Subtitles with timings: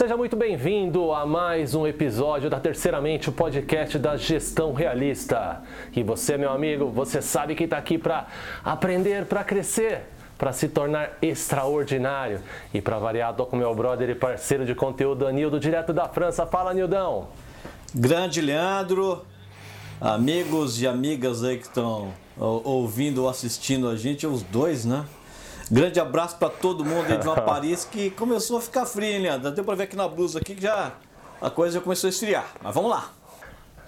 [0.00, 5.60] Seja muito bem-vindo a mais um episódio da Terceiramente, o podcast da gestão realista.
[5.94, 8.26] E você, meu amigo, você sabe que está aqui para
[8.64, 10.04] aprender, para crescer,
[10.38, 12.40] para se tornar extraordinário.
[12.72, 16.46] E para variar, tô com meu brother e parceiro de conteúdo, Anildo, direto da França.
[16.46, 17.28] Fala, Nildão!
[17.94, 19.26] Grande Leandro,
[20.00, 25.04] amigos e amigas aí que estão ouvindo ou assistindo a gente, os dois, né?
[25.70, 29.22] Grande abraço para todo mundo aí de uma Paris que começou a ficar frio, hein,
[29.22, 29.52] Leandro?
[29.52, 30.92] Deu para ver aqui na blusa aqui que já
[31.40, 32.46] a coisa já começou a esfriar.
[32.62, 33.10] Mas vamos lá.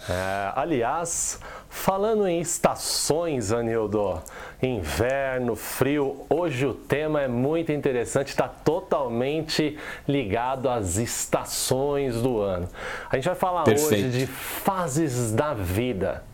[0.09, 4.21] É, aliás, falando em estações, Anildo,
[4.61, 9.79] inverno, frio, hoje o tema é muito interessante, está totalmente
[10.09, 12.69] ligado às estações do ano.
[13.09, 14.07] A gente vai falar Perfeito.
[14.07, 16.25] hoje de fases da vida.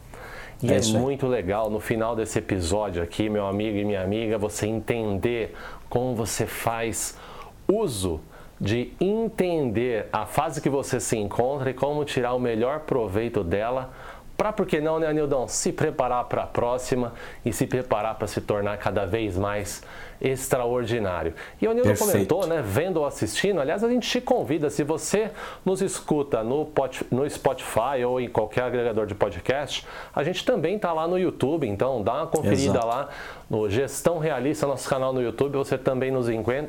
[0.63, 4.37] E é, é muito legal no final desse episódio aqui, meu amigo e minha amiga,
[4.37, 5.55] você entender
[5.89, 7.17] como você faz
[7.69, 8.21] uso
[8.61, 13.93] de entender a fase que você se encontra e como tirar o melhor proveito dela.
[14.37, 17.13] Para, por que não, né, Nildão, se preparar para a próxima
[17.45, 19.83] e se preparar para se tornar cada vez mais
[20.21, 21.35] extraordinário.
[21.61, 25.31] E o Nildo comentou, né, vendo ou assistindo, aliás, a gente te convida, se você
[25.65, 26.69] nos escuta no,
[27.11, 31.67] no Spotify ou em qualquer agregador de podcast, a gente também está lá no YouTube,
[31.67, 32.87] então dá uma conferida Exato.
[32.87, 33.09] lá
[33.49, 36.27] no Gestão Realista, nosso canal no YouTube, você também nos,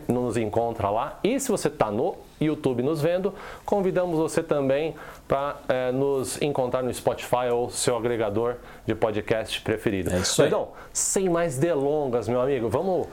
[0.08, 1.20] nos encontra lá.
[1.24, 3.34] E se você está no YouTube nos vendo,
[3.66, 4.96] convidamos você também
[5.28, 10.14] para é, nos encontrar no Spotify ou seu agregador de podcast preferido.
[10.14, 10.48] É isso aí.
[10.48, 13.08] Então, sem mais delongas, meu amigo, vamos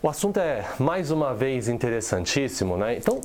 [0.00, 2.96] o assunto é, mais uma vez, interessantíssimo, né?
[2.96, 3.20] Então,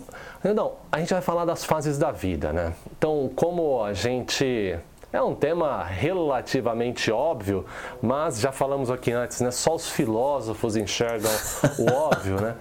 [0.55, 2.73] não, a gente vai falar das fases da vida, né?
[2.97, 4.75] Então, como a gente...
[5.13, 7.67] É um tema relativamente óbvio,
[8.01, 9.51] mas já falamos aqui antes, né?
[9.51, 11.29] Só os filósofos enxergam
[11.77, 12.55] o óbvio, né?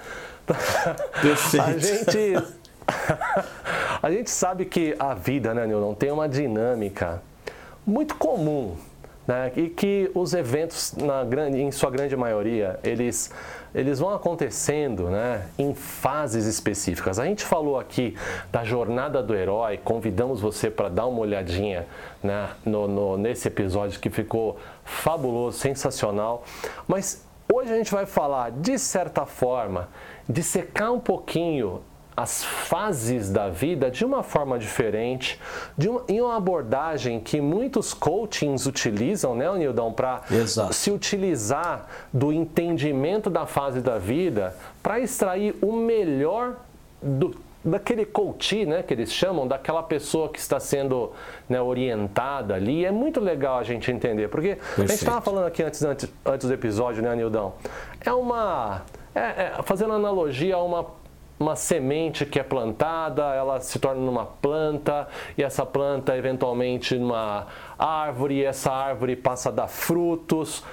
[1.22, 1.65] Perfeito.
[1.65, 2.53] A gente...
[4.03, 7.22] a gente sabe que a vida, né, Nilton, tem uma dinâmica
[7.87, 8.76] muito comum,
[9.26, 9.50] né?
[9.56, 13.31] E que os eventos, na grande, em sua grande maioria, eles
[13.75, 17.19] eles vão acontecendo né, em fases específicas.
[17.19, 18.16] A gente falou aqui
[18.50, 21.87] da jornada do herói, convidamos você para dar uma olhadinha
[22.22, 26.44] né, no, no, nesse episódio que ficou fabuloso, sensacional.
[26.87, 29.88] Mas hoje a gente vai falar, de certa forma,
[30.28, 31.81] de secar um pouquinho
[32.17, 35.41] as fases da vida de uma forma diferente,
[35.77, 40.23] de uma, em uma abordagem que muitos coachings utilizam, né, Nildão, para
[40.71, 46.56] se utilizar do entendimento da fase da vida para extrair o melhor
[47.00, 47.34] do,
[47.65, 51.12] daquele coach, né, que eles chamam, daquela pessoa que está sendo
[51.49, 52.84] né, orientada ali.
[52.84, 54.83] É muito legal a gente entender, porque Perfeito.
[54.83, 57.55] a gente estava falando aqui antes, antes, antes do episódio, né, Nildão?
[58.05, 58.83] É uma.
[59.15, 60.87] É, é, fazendo analogia a uma
[61.42, 67.47] uma semente que é plantada, ela se torna numa planta e essa planta eventualmente numa
[67.78, 70.64] árvore e essa árvore passa a dar frutos.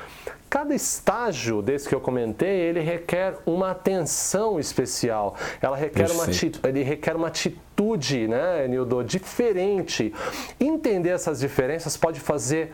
[0.49, 5.35] Cada estágio desse que eu comentei, ele requer uma atenção especial.
[5.61, 6.25] Ela requer uma,
[6.67, 10.13] ele requer uma atitude, né, Nildo, diferente.
[10.59, 12.71] Entender essas diferenças pode fazer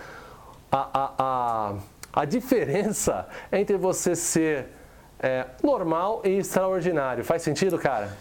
[0.71, 4.67] a, a, a, a diferença entre você ser
[5.19, 7.23] é, normal e extraordinário.
[7.23, 8.15] Faz sentido, cara?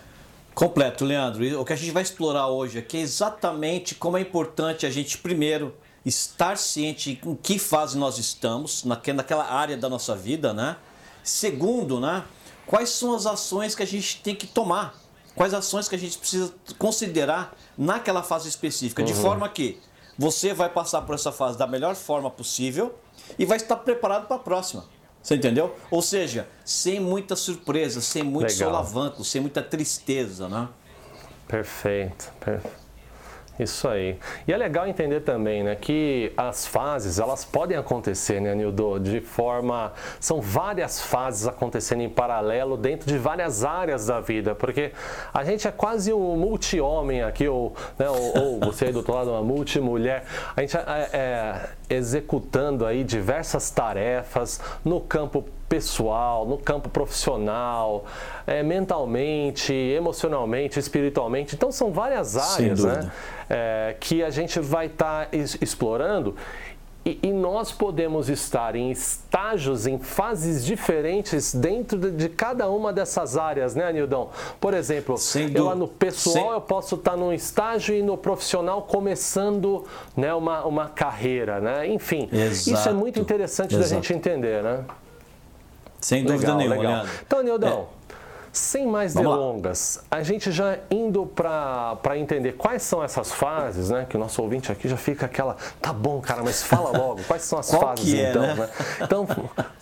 [0.54, 1.44] Completo, Leandro.
[1.44, 4.90] E o que a gente vai explorar hoje aqui é exatamente como é importante a
[4.90, 5.74] gente, primeiro,
[6.04, 10.76] estar ciente em que fase nós estamos, naquela área da nossa vida, né?
[11.22, 12.24] Segundo, né?
[12.66, 14.94] Quais são as ações que a gente tem que tomar?
[15.34, 19.02] Quais ações que a gente precisa considerar naquela fase específica?
[19.02, 19.20] De uhum.
[19.20, 19.80] forma que
[20.16, 22.94] você vai passar por essa fase da melhor forma possível
[23.38, 24.84] e vai estar preparado para a próxima.
[25.24, 25.74] Você entendeu?
[25.90, 28.68] Ou seja, sem muita surpresa, sem muito Legal.
[28.68, 30.68] solavanco, sem muita tristeza, né?
[31.48, 32.83] Perfeito, perfeito.
[33.58, 34.18] Isso aí.
[34.48, 39.20] E é legal entender também, né, que as fases, elas podem acontecer, né, Nildo, de
[39.20, 39.92] forma...
[40.18, 44.92] São várias fases acontecendo em paralelo dentro de várias áreas da vida, porque
[45.32, 49.14] a gente é quase um multi-homem aqui, ou, né, ou, ou, você aí do outro
[49.14, 50.24] lado, uma multi-mulher.
[50.56, 55.44] A gente é, é executando aí diversas tarefas no campo
[55.74, 58.04] pessoal, no campo profissional,
[58.46, 61.56] é, mentalmente, emocionalmente, espiritualmente.
[61.56, 63.10] Então são várias áreas né,
[63.50, 66.36] é, que a gente vai estar tá explorando
[67.04, 72.94] e, e, nós podemos estar em estágios, em fases diferentes dentro de, de cada uma
[72.94, 74.30] dessas áreas, né, Nildão?
[74.58, 75.16] Por exemplo,
[75.54, 76.52] eu lá no pessoal Sem...
[76.52, 79.84] eu posso estar num estágio e no profissional começando
[80.16, 81.86] né, uma, uma carreira, né?
[81.88, 82.78] Enfim, Exato.
[82.78, 83.90] isso é muito interessante Exato.
[83.90, 84.84] da gente entender, né?
[86.04, 87.06] Sem dúvida legal, nenhuma, legal.
[87.26, 87.88] Então, Nildão,
[88.52, 94.06] Sem mais delongas, a gente já indo para entender quais são essas fases, né?
[94.06, 97.42] Que o nosso ouvinte aqui já fica aquela, tá bom, cara, mas fala logo, quais
[97.42, 98.54] são as fases é, então, né?
[98.54, 98.68] né?
[99.00, 99.26] Então,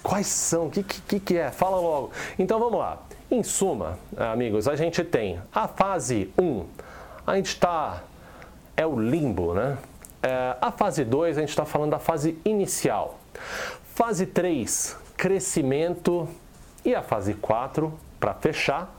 [0.01, 0.69] quais são?
[0.69, 1.51] O que, que, que é?
[1.51, 2.13] Fala logo.
[2.39, 2.99] Então vamos lá.
[3.29, 6.65] Em suma, amigos, a gente tem a fase 1,
[7.27, 8.01] a gente está.
[8.77, 9.77] É o limbo, né?
[10.23, 13.19] É, a fase 2, a gente está falando da fase inicial.
[13.95, 16.29] Fase 3, crescimento.
[16.85, 18.93] E a fase 4, para fechar,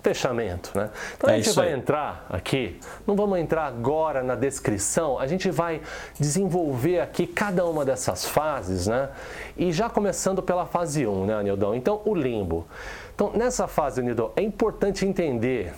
[0.00, 0.90] fechamento, né?
[1.16, 1.74] Então a É gente isso vai aí.
[1.74, 5.80] entrar aqui, não vamos entrar agora na descrição, a gente vai
[6.20, 9.08] desenvolver aqui cada uma dessas fases, né?
[9.56, 11.74] E já começando pela fase 1, né, Anildão?
[11.74, 12.64] Então, o limbo.
[13.12, 15.74] Então, nessa fase, Anildão, é importante entender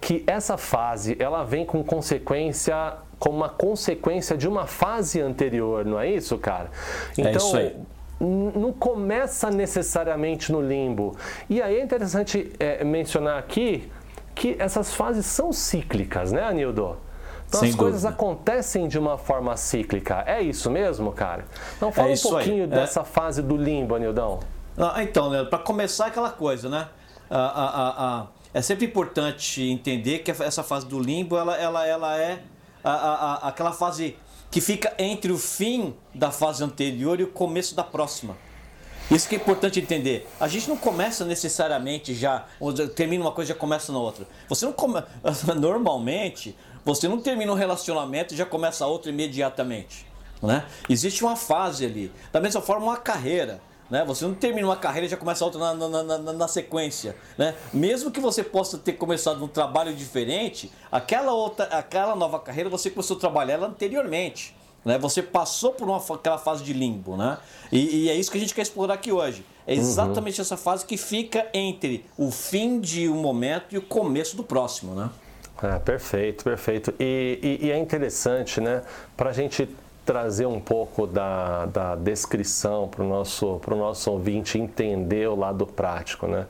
[0.00, 6.00] que essa fase, ela vem com consequência, como uma consequência de uma fase anterior, não
[6.00, 6.72] é isso, cara?
[7.16, 7.76] Então, isso aí.
[8.20, 11.16] Não começa necessariamente no limbo.
[11.48, 13.90] E aí é interessante é, mencionar aqui
[14.34, 16.96] que essas fases são cíclicas, né, Anildo?
[17.48, 18.14] Então Sem as coisas dúvida.
[18.16, 20.22] acontecem de uma forma cíclica.
[20.26, 21.44] É isso mesmo, cara?
[21.76, 22.44] Então fala É um isso aí.
[22.44, 22.66] pouquinho É.
[22.68, 24.38] dessa fase do limbo, Anildão.
[24.78, 26.88] Ah, então, Leandro, para começar aquela coisa, né?
[27.28, 32.40] Ah, ah, é sempre importante entender que essa fase do limbo, ela, ela, ela é
[33.42, 34.16] aquela fase
[34.50, 38.36] que fica entre o fim da fase anterior e o começo da próxima.
[39.10, 40.28] Isso que é importante entender.
[40.38, 42.46] A gente não começa necessariamente já,
[42.94, 44.26] termina uma coisa e já começa na outra.
[44.48, 45.02] Você não come...
[45.58, 50.06] Normalmente, você não termina um relacionamento e já começa outro imediatamente.
[50.40, 50.64] Né?
[50.88, 52.12] Existe uma fase ali.
[52.32, 53.60] Da mesma forma, uma carreira.
[53.90, 54.04] Né?
[54.06, 57.16] Você não termina uma carreira e já começa outra na, na, na- na- sequência.
[57.36, 57.54] Né?
[57.72, 62.88] Mesmo que você possa ter começado um trabalho diferente, aquela, outra, aquela nova carreira você
[62.90, 64.54] começou a trabalhar ela anteriormente.
[64.84, 64.96] Né?
[64.98, 67.16] Você passou por uma, aquela fase de limbo.
[67.16, 67.36] Né?
[67.72, 69.44] E, e é isso que a gente quer explorar aqui hoje.
[69.66, 74.36] É exatamente essa fase que fica entre o fim de um momento e o começo
[74.36, 74.94] do próximo.
[74.94, 75.10] Né?
[75.62, 76.94] Ah, perfeito, perfeito.
[76.98, 78.82] E, e- e é interessante, né,
[79.16, 79.68] para a gente
[80.10, 85.64] trazer um pouco da, da descrição para o nosso, pro nosso ouvinte entender o lado
[85.64, 86.48] prático, né?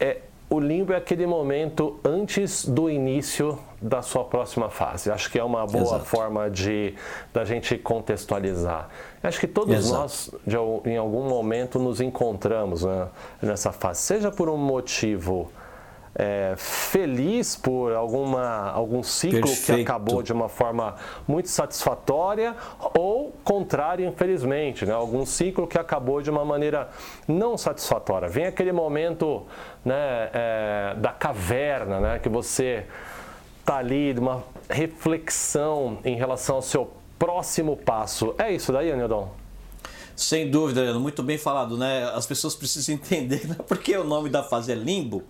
[0.00, 5.08] É, o limbo é aquele momento antes do início da sua próxima fase.
[5.08, 6.04] Acho que é uma boa Exato.
[6.04, 6.96] forma de
[7.32, 8.88] da gente contextualizar.
[9.22, 10.00] Acho que todos Exato.
[10.00, 10.56] nós, de
[10.90, 13.06] em algum momento, nos encontramos né,
[13.40, 15.48] nessa fase, seja por um motivo
[16.14, 19.82] é, feliz por alguma, algum ciclo que Perfeito.
[19.82, 20.94] acabou de uma forma
[21.26, 22.54] muito satisfatória
[22.96, 24.92] ou contrário, infelizmente, né?
[24.92, 26.88] algum ciclo que acabou de uma maneira
[27.26, 28.28] não satisfatória.
[28.28, 29.42] Vem aquele momento
[29.84, 32.86] né, é, da caverna, né, que você
[33.60, 38.34] está ali, de uma reflexão em relação ao seu próximo passo.
[38.38, 39.32] É isso daí, Anildon?
[40.16, 42.04] Sem dúvida, Leandro, muito bem falado, né?
[42.14, 45.22] As pessoas precisam entender, não é porque o nome da fase é limbo,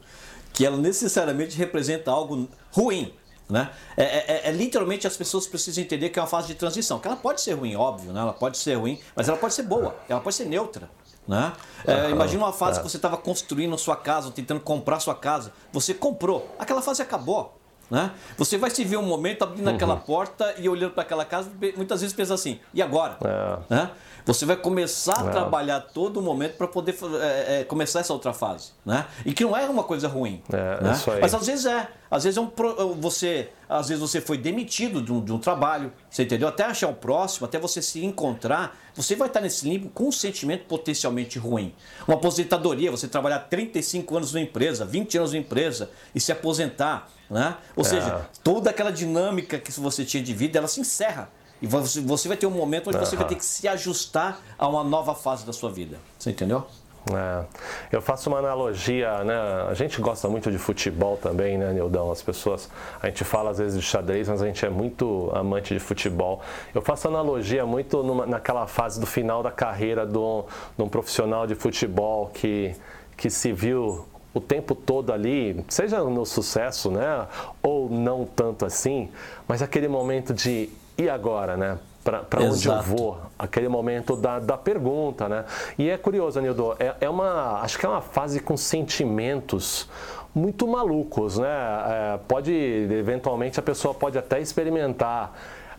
[0.55, 3.13] que ela necessariamente representa algo ruim.
[3.47, 3.71] Né?
[3.95, 6.99] É, é- é- é literalmente as pessoas precisam entender que é uma fase de transição,
[6.99, 8.21] que ela pode ser ruim, óbvio, né?
[8.21, 10.89] ela pode ser ruim, mas ela pode ser boa, ela pode ser neutra.
[11.29, 11.53] Né?
[11.87, 15.93] É, imagina uma fase que você estava construindo sua casa, tentando comprar sua casa, você
[15.93, 17.59] comprou, aquela fase acabou.
[17.91, 18.11] Né?
[18.39, 22.01] Você vai se ver um momento abrindo aquela porta e olhando para aquela casa, muitas
[22.01, 23.17] vezes pensa assim, e agora?
[23.23, 23.75] É.
[23.75, 23.91] né?
[24.27, 25.31] Você vai começar a É.
[25.31, 29.05] trabalhar todo momento para poder é, é, começar essa outra fase, né?
[29.27, 30.99] E que não é uma coisa ruim, É, né?
[31.21, 35.01] Mas às vezes é, às vezes é um pro- você, às vezes você foi demitido
[35.03, 36.49] de um, de um trabalho, você entendeu?
[36.49, 40.13] Até achar o próximo, até você se encontrar, você vai estar nesse limbo com um
[40.13, 41.75] sentimento potencialmente ruim.
[42.07, 47.11] Uma aposentadoria, você trabalhar 35 anos numa empresa, 20 anos numa empresa e se aposentar,
[47.29, 47.57] né?
[47.75, 51.31] Ou seja, toda aquela dinâmica que você tinha de vida, ela se encerra.
[51.63, 54.69] E você, você vai ter um momento onde você vai ter que se ajustar a
[54.69, 55.99] uma nova fase da sua vida.
[56.19, 56.67] Você entendeu?
[57.13, 57.45] É,
[57.93, 59.35] eu faço uma analogia, né?
[59.69, 62.11] A gente gosta muito de futebol também, né, Nildão?
[62.11, 62.71] As pessoas,
[63.03, 66.41] a gente fala às vezes de xadrez, mas a gente é muito amante de futebol.
[66.75, 70.45] Eu faço analogia muito numa- naquela fase do final da carreira de um,
[70.79, 72.75] de um profissional de futebol que,
[73.19, 77.27] que se viu o tempo todo ali, seja no sucesso, né,
[77.63, 79.09] ou não tanto assim,
[79.47, 80.69] mas aquele momento de
[80.99, 81.79] e agora, né?
[82.05, 83.19] Para onde eu vou?
[83.39, 85.47] Aquele momento da, da pergunta, né?
[85.79, 89.89] E é curioso, Anildo, é, é uma, acho que é uma fase com sentimentos
[90.35, 91.49] muito malucos, né?
[91.49, 95.33] É, pode, eventualmente, a pessoa pode até experimentar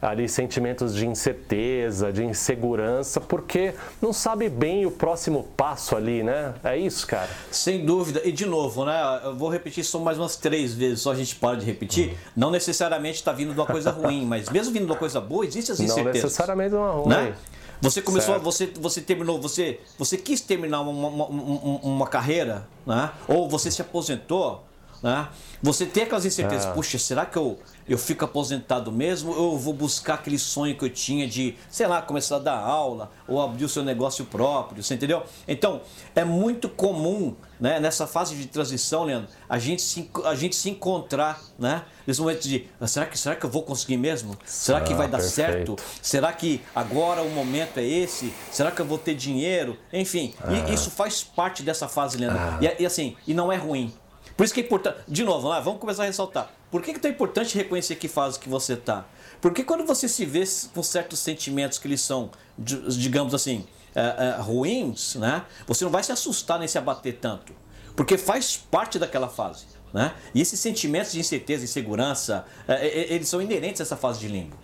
[0.09, 6.53] ali sentimentos de incerteza, de insegurança, porque não sabe bem o próximo passo ali, né?
[6.63, 7.29] É isso, cara.
[7.51, 8.21] Sem dúvida.
[8.23, 9.21] E de novo, né?
[9.23, 12.15] Eu vou repetir isso mais umas três vezes, só a gente para de repetir.
[12.35, 15.45] Não necessariamente está vindo de uma coisa ruim, mas mesmo vindo de uma coisa boa,
[15.45, 16.23] existe as Não incertezas.
[16.23, 17.09] necessariamente uma ruim.
[17.09, 17.35] né?
[17.81, 18.43] Você começou, Certo.
[18.43, 23.11] você, você terminou, você, você quis terminar uma, uma, uma- uma carreira, né?
[23.27, 24.63] Ou você se aposentou,
[25.01, 25.27] né?
[25.61, 26.71] Você tem aquelas incertezas, Ah.
[26.71, 29.31] puxa, será que eu, eu fico aposentado mesmo?
[29.33, 32.59] Ou eu vou buscar aquele sonho que eu tinha de, sei lá, começar a dar
[32.59, 35.23] aula ou abrir o seu negócio próprio, você entendeu?
[35.47, 35.81] Então,
[36.15, 40.69] é muito comum, né, nessa fase de transição, Leandro, a gente se, a gente se
[40.69, 41.83] encontrar, né?
[42.05, 44.37] Nesse momento de, "Ah, será que, será que eu vou conseguir mesmo?
[44.45, 45.75] Será que Ah, vai dar perfeito.
[45.75, 45.75] certo?
[46.01, 48.31] Será que agora o momento é esse?
[48.51, 49.77] Será que eu vou ter dinheiro?
[49.91, 50.33] Enfim,
[50.69, 52.63] e isso faz parte dessa fase, Leandro.
[52.63, 53.91] E, e assim, e não é ruim.
[54.35, 54.99] Por isso que é importante.
[55.07, 56.51] De novo, lá, vamos começar a ressaltar.
[56.69, 59.05] Por que, que é tão importante reconhecer que fase que você está?
[59.39, 63.65] Porque quando você se vê com certos sentimentos que eles são, di- digamos assim,
[63.95, 65.45] é, é, ruins, né?
[65.67, 67.53] Você não vai se assustar nem se abater tanto.
[67.95, 69.67] Porque faz parte daquela fase.
[69.93, 70.13] Né?
[70.33, 74.57] E esses sentimentos de incerteza, insegurança, é, eles são inerentes a essa fase de limbo.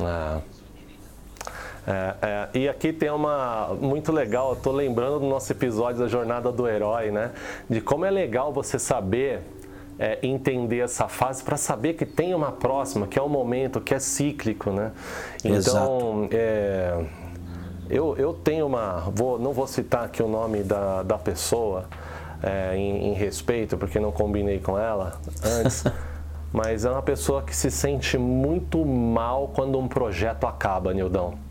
[0.00, 0.42] É.
[1.88, 6.06] É, é, e aqui tem uma muito legal, eu tô lembrando do nosso episódio da
[6.06, 7.30] jornada do herói, né?
[7.68, 9.40] De como é legal você saber
[9.98, 13.94] é, entender essa fase para saber que tem uma próxima, que é um momento, que
[13.94, 14.92] é cíclico, né?
[15.42, 17.04] Então, é,
[17.88, 21.86] eu, eu tenho uma, vou, não vou citar aqui o nome da, da pessoa
[22.42, 25.84] é, em, em respeito, porque não combinei com ela antes.
[26.52, 31.47] Mas é uma pessoa que se sente muito mal quando um projeto acaba, Nildão.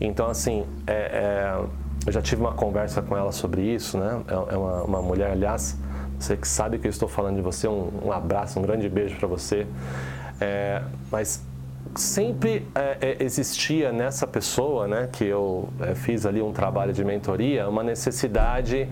[0.00, 1.64] Então, assim, é, é,
[2.06, 4.22] eu já tive uma conversa com ela sobre isso, né?
[4.28, 5.76] É, é uma, uma mulher, aliás,
[6.18, 9.16] você que sabe que eu estou falando de você, um, um abraço, um grande beijo
[9.16, 9.66] para você.
[10.40, 11.44] É, mas
[11.94, 17.04] sempre é, é, existia nessa pessoa, né, que eu é, fiz ali um trabalho de
[17.04, 18.88] mentoria, uma necessidade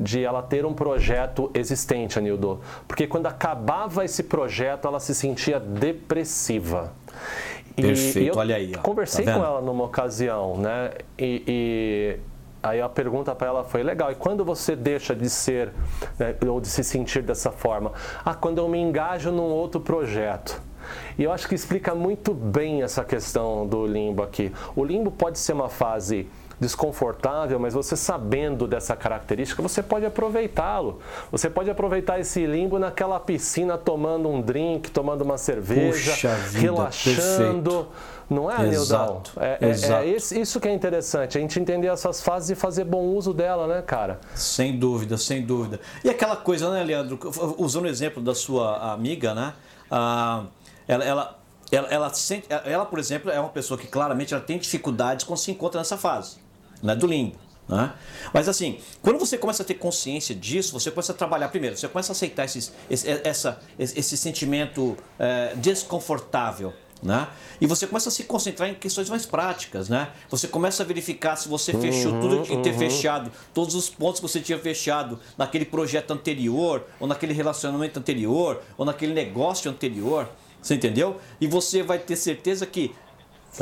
[0.00, 2.60] de ela ter um projeto existente, Anildo.
[2.86, 6.92] Porque quando acabava esse projeto, ela se sentia depressiva.
[7.78, 8.80] E- Perfeito, e eu olha aí, ó.
[8.80, 10.90] Conversei Tá com ela numa ocasião, né?
[11.18, 12.16] E, e
[12.62, 14.10] aí a pergunta para ela foi legal.
[14.10, 15.72] E quando você deixa de ser
[16.18, 17.92] né, ou de se sentir dessa forma?
[18.24, 20.60] Ah, quando eu me engajo num outro projeto.
[21.18, 24.50] E eu acho que explica muito bem essa questão do limbo aqui.
[24.74, 26.26] O limbo pode ser uma fase
[26.60, 30.98] desconfortável, mas você sabendo dessa característica, você pode aproveitá-lo.
[31.30, 37.88] Você pode aproveitar esse limbo naquela piscina tomando um drink, tomando uma cerveja, vida, relaxando.
[38.28, 38.72] Não é, Nildão?
[38.82, 42.84] Exato, É, é- é isso que é interessante, a gente entender essas fases e fazer
[42.84, 44.20] bom uso dela, né, cara?
[44.34, 45.80] Sem dúvida, sem dúvida.
[46.04, 47.18] E aquela coisa, né, Leandro?
[47.56, 49.54] Usando o exemplo da sua amiga, né?
[49.90, 50.44] Ah,
[50.86, 51.38] ela, ela,
[51.72, 55.38] ela, ela, sente- ela, por exemplo, é uma pessoa que claramente ela tem dificuldades quando
[55.38, 56.36] se encontra nessa fase,
[56.82, 57.36] né, do limbo.
[57.68, 57.92] Né?
[58.32, 61.86] Mas assim, quando você começa a ter consciência disso, você começa a trabalhar primeiro, você
[61.86, 66.72] começa a aceitar esses, esse, essa, esse, sentimento eh, desconfortável.
[67.02, 67.28] Né?
[67.60, 70.10] E você começa a se concentrar em questões mais práticas, né?
[70.28, 73.88] Você começa a verificar se você fechou tudo que tinha que ter fechado, todos os
[73.88, 79.70] pontos que você tinha fechado naquele projeto anterior, ou naquele relacionamento anterior, ou naquele negócio
[79.70, 80.28] anterior,
[80.60, 81.20] você entendeu?
[81.40, 82.92] E você vai ter certeza que,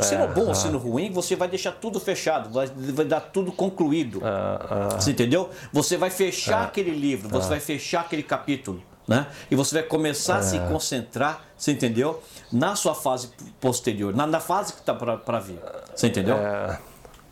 [0.03, 0.55] sendo É, bom ou ah.
[0.55, 4.21] sendo ruim, você vai deixar tudo fechado, vai, vai dar tudo concluído.
[4.23, 5.49] Ah, ah, Você entendeu?
[5.71, 9.27] Você vai fechar aquele livro, você vai fechar aquele capítulo, né?
[9.49, 12.21] E você vai começar a se concentrar, você entendeu?
[12.51, 15.59] Na sua fase posterior, na, na fase que está para vir.
[15.95, 16.35] Você entendeu?
[16.35, 16.79] É,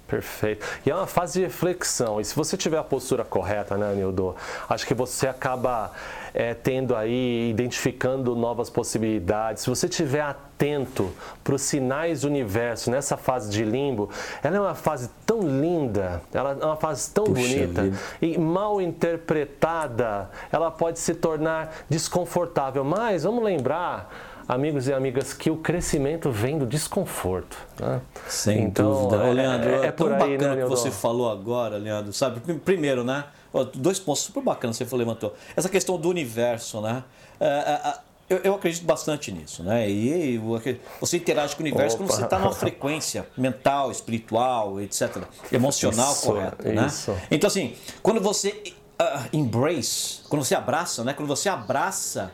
[0.07, 0.65] perfeito.
[0.85, 2.19] E é uma fase de reflexão.
[2.19, 4.35] E se você tiver a postura correta, né, Nildo?
[4.69, 5.91] Acho que você acaba
[6.33, 9.63] é, tendo aí, identificando novas possibilidades.
[9.63, 11.11] Se você estiver atento
[11.43, 14.09] para os sinais do universo nessa fase de limbo,
[14.43, 17.97] ela é uma fase tão linda, ela é uma fase tão Puxa bonita vida.
[18.21, 22.83] e mal interpretada, ela pode se tornar desconfortável.
[22.83, 24.09] Mas vamos lembrar,
[24.47, 27.57] amigos e amigas, que o crescimento vem do desconforto.
[27.79, 28.01] né?
[28.27, 29.23] Sem Então, dúvida.
[29.23, 32.13] Ô, é- Leandro, é- é, é tão aí, bacana né, que você falou agora, Leandro.
[32.13, 33.25] Sabe, Prim- primeiro, né?
[33.73, 35.33] Dois pontos super bacanas que você levantou.
[35.55, 37.03] Essa questão do universo, né?
[37.39, 37.93] É, é,
[38.29, 39.89] eu, eu acredito bastante nisso, né?
[39.89, 40.59] E, o-
[40.99, 42.17] você interage com o universo quando Opa.
[42.17, 45.23] você está numa frequência mental, espiritual, etc.
[45.51, 46.85] Emocional Isso, correta, né?
[46.87, 47.15] isso.
[47.31, 48.61] Então, assim, quando você
[48.99, 51.13] ah, embrace, quando você abraça, né?
[51.13, 52.31] Quando você abraça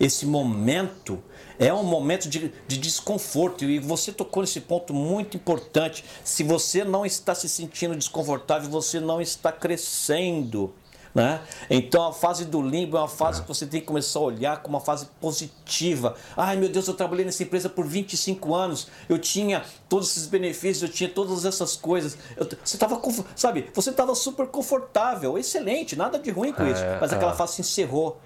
[0.00, 1.22] esse momento,
[1.66, 3.64] é um momento de, de desconforto.
[3.64, 6.04] E você tocou nesse ponto muito importante.
[6.24, 10.74] Se você não está se sentindo desconfortável, você não está crescendo.
[11.14, 11.42] Né?
[11.68, 14.62] Então a fase do limbo é uma fase que você tem que começar a olhar
[14.62, 16.14] como uma fase positiva.
[16.34, 20.82] Ai meu Deus, eu trabalhei nessa empresa por 25 anos, eu tinha todos esses benefícios,
[20.82, 22.16] eu tinha todas essas coisas.
[22.34, 22.98] Eu- você estava,
[23.36, 26.82] sabe, você estava super confortável, excelente, nada de ruim com isso.
[26.82, 27.36] É, Mas aquela é.
[27.36, 28.18] fase se encerrou.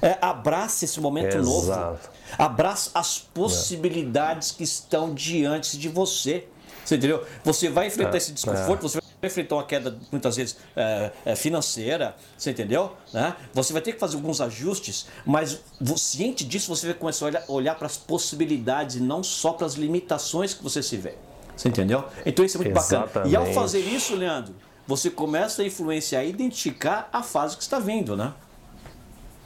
[0.00, 1.70] É, abrace esse momento novo.
[1.70, 2.10] Exato.
[2.36, 6.46] Abrace as possibilidades que estão diante de você.
[6.84, 7.24] Você entendeu?
[7.44, 8.88] Você vai enfrentar é, esse desconforto, é.
[8.88, 12.92] você vai enfrentar uma queda muitas vezes é, é, financeira, você entendeu?
[13.12, 13.36] Né?
[13.52, 15.60] Você vai ter que fazer alguns ajustes, mas
[15.96, 19.66] ciente disso você vai começar a olhar, olhar para as possibilidades e não só para
[19.66, 21.14] as limitações que você se vê.
[21.54, 22.04] Você entendeu?
[22.24, 23.06] Então isso é muito Exatamente.
[23.06, 23.28] bacana.
[23.28, 24.54] E ao fazer isso, Leandro,
[24.86, 28.32] você começa a influenciar e identificar a fase que está vindo, né?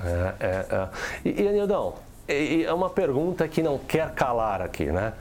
[0.05, 0.89] É, é, é.
[1.25, 1.95] E, e Anildão,
[2.29, 5.13] é uma pergunta que não quer calar aqui, né?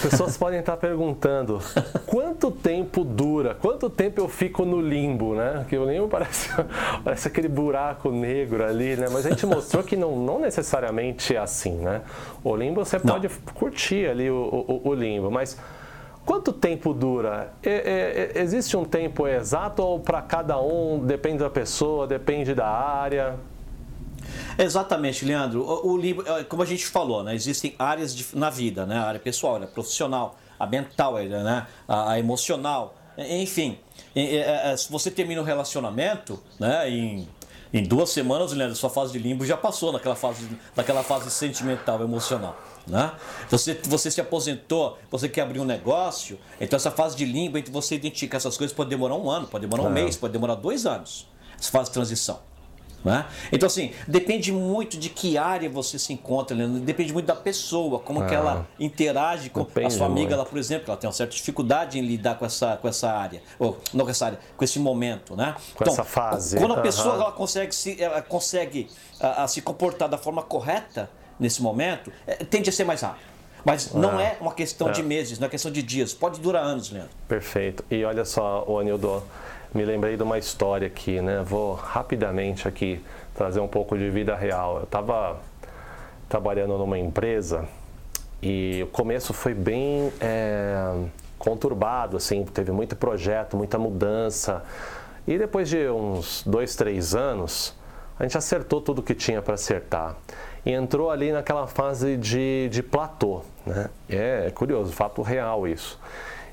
[0.00, 1.60] Pessoas podem estar perguntando
[2.06, 5.64] quanto tempo dura, quanto tempo eu fico no limbo, né?
[5.68, 6.50] Que o limbo parece,
[7.02, 9.06] parece aquele buraco negro ali, né?
[9.10, 12.02] Mas a gente mostrou que não, não necessariamente é assim, né?
[12.42, 13.54] O limbo você pode não.
[13.54, 15.58] curtir ali o, o, o, limbo, mas
[16.24, 17.52] quanto tempo dura?
[17.62, 22.66] É, é existe um tempo exato ou para cada um depende da pessoa, depende da
[22.66, 23.36] área?
[24.58, 25.62] Exatamente, Leandro.
[25.62, 28.96] O, o livro, é, como a gente falou, né, existem áreas de, na vida, né,
[28.96, 33.78] a área pessoal, a área profissional, a mental, né, a, a emocional, enfim.
[34.14, 37.28] É, é, se você termina um relacionamento, né, em,
[37.72, 42.00] em duas semanas, Leandro, sua fase de limbo já passou naquela fase, naquela fase sentimental,
[42.02, 42.56] emocional.
[42.86, 43.10] Né?
[43.50, 47.72] Você, você se aposentou, você quer abrir um negócio, então essa fase de limbo entre
[47.72, 50.86] você identificar essas coisas pode demorar um ano, pode demorar um mês, pode demorar dois
[50.86, 51.26] anos.
[51.58, 52.40] Essa fase de transição.
[53.04, 53.26] Né?
[53.52, 56.80] Então, assim, depende muito de que área você se encontra, Leandro.
[56.80, 58.74] depende muito da pessoa, como ah, que ela ah.
[58.80, 62.38] interage com a sua amiga, ela, por exemplo, ela tem uma certa dificuldade em lidar
[62.38, 65.54] com essa, com essa área, ou não com essa área, com esse momento, né?
[65.74, 66.56] Com então, essa fase.
[66.56, 68.88] Quando a pessoa ela consegue, se, ela consegue
[69.20, 73.34] a, a, se comportar da forma correta nesse momento, é, tende a ser mais rápido.
[73.64, 74.92] Mas não ah, é uma questão é.
[74.92, 77.10] de meses, não é questão de dias, pode durar anos, Leandro.
[77.26, 77.84] Perfeito.
[77.90, 79.22] E olha só, o Anildo,
[79.74, 81.42] me lembrei de uma história aqui, né?
[81.44, 83.04] Vou rapidamente aqui
[83.34, 84.76] trazer um pouco de vida real.
[84.76, 85.40] Eu estava
[86.28, 87.66] trabalhando numa empresa
[88.40, 90.94] e o começo foi bem é,
[91.38, 94.62] conturbado, assim, teve muito projeto, muita mudança.
[95.26, 97.74] E depois de uns dois, três anos,
[98.16, 100.14] a gente acertou tudo que tinha para acertar.
[100.64, 103.90] E entrou ali naquela fase de, de platô, né?
[104.08, 105.98] É, é curioso, fato real isso.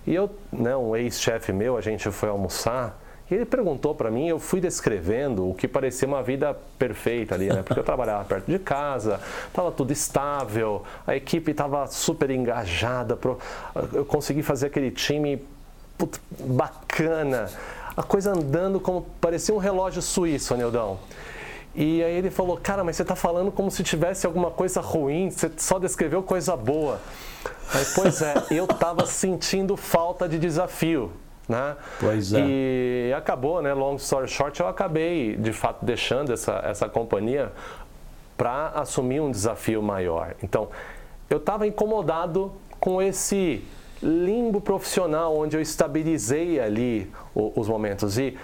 [0.08, 3.00] E eu, né, um ex-chefe meu, a gente foi almoçar
[3.36, 7.64] ele perguntou para mim, eu fui descrevendo o que parecia uma vida perfeita ali, né?
[7.64, 13.18] Porque eu trabalhava perto de casa, estava tudo estável, a equipe estava super engajada,
[13.94, 15.42] eu consegui fazer aquele time
[15.98, 17.50] put, bacana,
[17.96, 21.00] a coisa andando como parecia um relógio suíço, Nildão.
[21.74, 25.30] E aí ele falou, cara, mas você está falando como se tivesse alguma coisa ruim,
[25.30, 27.00] você só descreveu coisa boa.
[27.74, 31.12] Aí, pois é, eu estava sentindo falta de desafio.
[31.50, 31.76] Né?
[32.00, 32.40] Pois é.
[32.40, 33.74] E acabou, né?
[33.74, 37.52] Long story short, eu acabei de fato deixando essa, essa companhia
[38.38, 40.36] para assumir um desafio maior.
[40.42, 40.70] Então,
[41.30, 43.64] eu estava incomodado com esse
[44.02, 48.18] limbo profissional onde eu estabilizei ali os momentos.
[48.18, 48.38] E,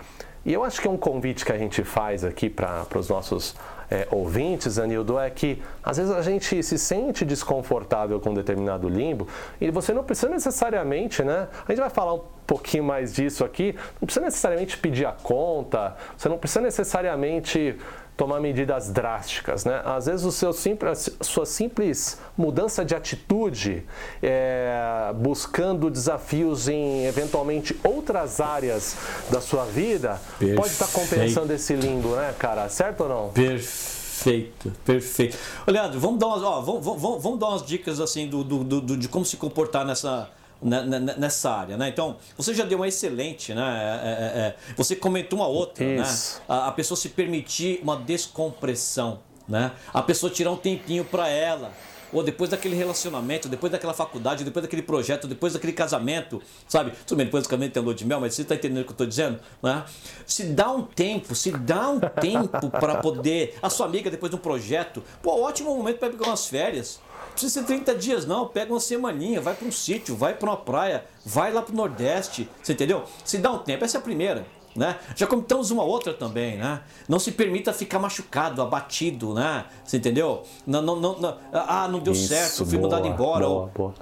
[0.46, 3.56] e eu acho que é um convite que a gente faz aqui para os nossos
[3.90, 8.90] é, ouvintes, Anildo, é que às vezes a gente se sente desconfortável com um determinado
[8.90, 9.28] limbo
[9.62, 11.48] e você não precisa necessariamente, né?
[11.66, 15.96] A gente vai falar um pouquinho mais disso aqui, não precisa necessariamente pedir a conta,
[16.18, 17.78] você não precisa necessariamente
[18.18, 19.80] tomar medidas drásticas, né?
[19.86, 23.86] Às vezes o seu simples, a sua simples mudança de atitude,
[24.24, 28.98] é, buscando desafios em eventualmente outras áreas
[29.30, 30.60] da sua vida, Perfeito.
[30.60, 32.68] pode estar compensando esse limbo, né, cara?
[32.70, 33.30] Certo ou não?
[33.30, 35.38] Perfeito, perfeito.
[35.68, 38.64] Ô, Leandro, vamos dar umas, ó, vamos, vamos, vamos dar umas dicas assim do, do,
[38.64, 40.28] do, de como se comportar nessa
[40.62, 41.90] né, né, né, nessa área, né?
[41.90, 43.62] Então, você já deu uma excelente, né?
[44.04, 45.84] É, é, é, você comentou uma outra?
[45.84, 46.38] Isso.
[46.40, 46.46] né?
[46.48, 49.72] A, a, pessoa se permitir uma descompressão, né?
[49.94, 51.72] A pessoa tirar um tempinho para ela,
[52.12, 56.92] ou depois daquele relacionamento, depois daquela faculdade, depois daquele projeto, depois daquele casamento, sabe?
[57.06, 58.90] Tudo bem, depois do casamento tem lua de mel, mas você está entendendo o que
[58.90, 59.84] eu estou dizendo, né?
[60.26, 64.36] Se dá um tempo, se dá um tempo para poder, a sua amiga depois de
[64.36, 67.00] um projeto, pô, ótimo momento para pegar umas férias
[67.38, 68.48] precisa ser 30 dias, não.
[68.48, 71.76] Pega uma semaninha, vai para um sítio, vai para uma praia, vai lá para o
[71.76, 72.50] Nordeste.
[72.62, 73.04] Você entendeu?
[73.24, 74.46] Se dá um tempo, essa é a primeira.
[74.76, 74.96] Né?
[75.16, 76.82] Já comentamos uma outra também, né?
[77.10, 79.66] Não se permita ficar machucado, abatido, né?
[79.84, 80.44] Você entendeu?
[80.68, 83.48] Não, não, não, não ah, não deu Isso, certo, fui boa, mandado embora.
[83.48, 83.94] Boa.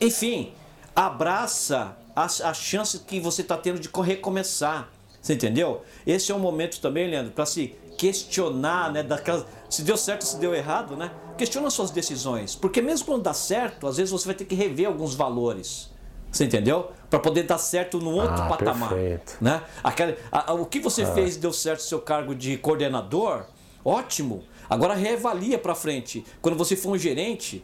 [0.00, 0.54] Enfim,
[0.96, 4.88] abraça a, a chance que você está tendo de recomeçar.
[5.20, 5.82] Você entendeu?
[6.06, 9.02] Esse é um momento também, Leandro, para se questionar, né?
[9.02, 11.10] Daquelas, se deu certo, se deu errado, né?
[11.36, 14.86] Questiona suas decisões, porque mesmo quando dá certo, às vezes você vai ter que rever
[14.86, 15.90] alguns valores.
[16.30, 16.90] Você entendeu?
[17.10, 18.88] Para poder dar certo no outro ah, patamar.
[18.88, 19.36] Perfeito.
[19.40, 19.62] Né?
[19.84, 21.12] Aquela, a, a, o que você ah.
[21.12, 23.44] fez deu certo no seu cargo de coordenador,
[23.84, 24.42] ótimo.
[24.68, 26.24] Agora reavalia para frente.
[26.40, 27.62] Quando você for um gerente,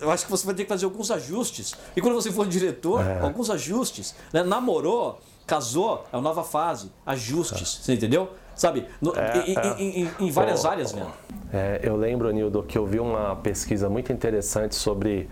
[0.00, 1.74] Eu acho que você vai ter que fazer alguns ajustes.
[1.94, 3.20] E quando você for diretor, é.
[3.20, 4.14] alguns ajustes.
[4.32, 4.42] Né?
[4.42, 6.90] Namorou, casou, é uma nova fase.
[7.04, 7.84] Ajustes, é.
[7.84, 8.30] você entendeu?
[8.54, 8.86] Sabe?
[9.00, 9.76] No, é, em, é.
[9.78, 11.12] Em, em, em, várias oh, áreas mesmo.
[11.52, 15.28] É, eu lembro, Nildo, que eu vi uma pesquisa muito interessante sobre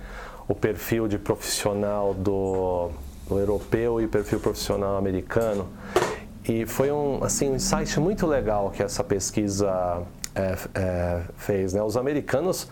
[0.49, 2.91] o perfil de profissional do,
[3.29, 5.69] do europeu e perfil profissional americano.
[6.49, 10.03] E foi um, assim, um insight muito legal que essa pesquisa
[10.35, 11.75] é, é, fez.
[11.75, 11.83] Né?
[11.83, 12.71] Os americanos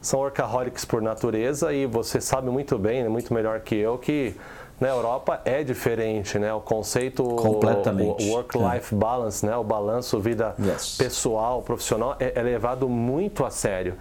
[0.00, 4.34] são workaholics por natureza e você sabe muito bem, né, muito melhor que eu, que
[4.80, 6.52] na Europa é diferente, né?
[6.52, 8.30] O conceito Completamente.
[8.30, 8.98] work-life é.
[8.98, 9.56] balance, né?
[9.56, 10.96] O balanço vida yes.
[10.96, 13.96] pessoal, profissional é, é, levado muito a sério.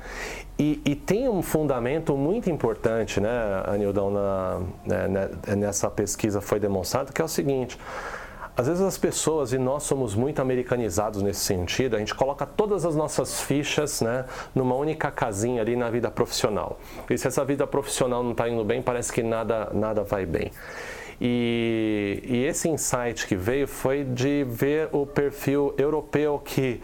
[0.60, 3.30] E, e, tem um fundamento muito importante, né,
[3.68, 7.78] Anildão, na, né, né nessa pesquisa foi demonstrado, que é o seguinte.
[8.58, 12.86] Às vezes as pessoas, e nós somos muito americanizados nesse sentido, a gente coloca todas
[12.86, 16.80] as nossas fichas né, numa única casinha ali na vida profissional.
[17.08, 20.52] E se essa vida profissional não está indo bem, parece que nada, nada vai bem.
[21.22, 26.82] E, e esse insight que veio foi de ver o perfil europeu que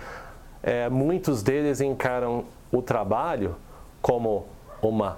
[0.62, 3.56] é, muitos deles encaram o trabalho
[4.00, 4.46] como
[4.80, 5.18] uma,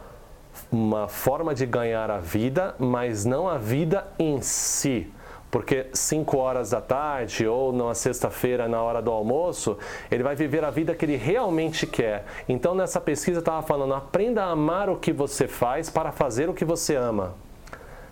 [0.71, 5.11] uma forma de ganhar a vida, mas não a vida em si
[5.55, 9.77] porque 5 horas da tarde ou na sexta-feira, na hora do almoço,
[10.11, 12.25] ele vai viver a vida que ele realmente quer.
[12.49, 16.53] Então, nessa pesquisa, estava falando: aprenda a amar o que você faz para fazer o
[16.53, 17.35] que você ama.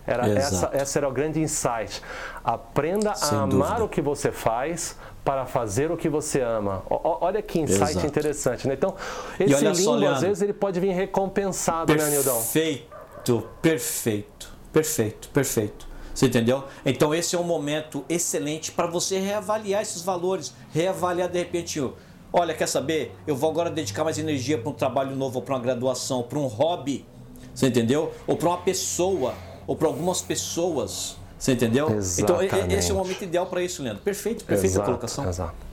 [0.08, 2.01] Era essa, essa era o grande insight.
[2.45, 3.84] Aprenda Sem a amar dúvida.
[3.84, 6.82] o que você faz para fazer o que você ama.
[6.89, 8.08] O, olha que insight Exato.
[8.08, 8.75] interessante, né?
[8.75, 8.95] Então,
[9.38, 12.38] esse limbo, só, às vezes, ele pode vir recompensado, perfeito, né, Nildão?
[12.38, 15.92] Perfeito, perfeito, perfeito, perfeito.
[16.13, 16.63] Você entendeu?
[16.86, 21.84] Então esse é um momento excelente para você reavaliar esses valores, reavaliar de repente,
[22.32, 23.15] olha, quer saber?
[23.26, 26.47] Eu vou agora dedicar mais energia para um trabalho novo, para uma graduação, para um
[26.47, 27.06] hobby,
[27.54, 28.13] você entendeu?
[28.28, 29.34] Ou para uma pessoa,
[29.65, 31.89] ou para algumas pessoas, você entendeu?
[31.89, 32.56] Exatamente.
[32.56, 34.04] Então esse é o momento ideal para isso, Leandro.
[34.04, 35.28] Perfeito, perfeita exato, colocação.
[35.28, 35.72] Exato.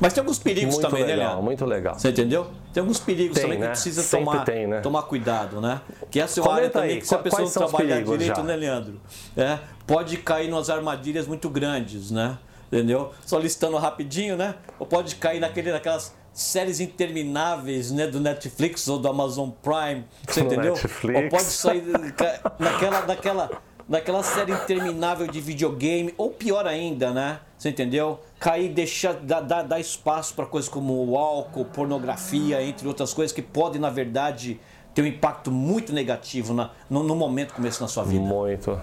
[0.00, 1.42] Mas tem alguns perigos muito também, legal, né, Leandro?
[1.44, 1.98] Muito legal.
[1.98, 2.46] Você entendeu?
[2.72, 3.66] Tem alguns perigos tem, também né?
[3.66, 4.80] que precisa Sempre tomar, tem, né?
[4.80, 5.80] tomar cuidado, né?
[6.10, 8.42] Que essa é uma área também aí, que se a pessoa não trabalhar direito, já?
[8.42, 9.00] né, Leandro?
[9.36, 12.38] É, pode cair nas armadilhas muito grandes, né?
[12.70, 13.12] Entendeu?
[13.24, 14.54] Só listando rapidinho, né?
[14.78, 20.40] Ou pode cair naquele, naquelas séries intermináveis, né, do Netflix ou do Amazon Prime, você
[20.40, 20.74] entendeu?
[20.74, 21.20] Netflix.
[21.20, 21.82] Ou pode sair
[22.60, 23.50] naquela, naquela,
[23.88, 27.40] naquela série interminável de videogame, ou pior ainda, né?
[27.56, 28.20] Você entendeu?
[28.38, 33.34] Cair, deixar, dar, dar, dar espaço para coisas como o álcool, pornografia, entre outras coisas
[33.34, 34.60] que podem, na verdade,
[34.94, 38.20] ter um impacto muito negativo na, no, no momento como esse na sua vida.
[38.20, 38.78] Muito.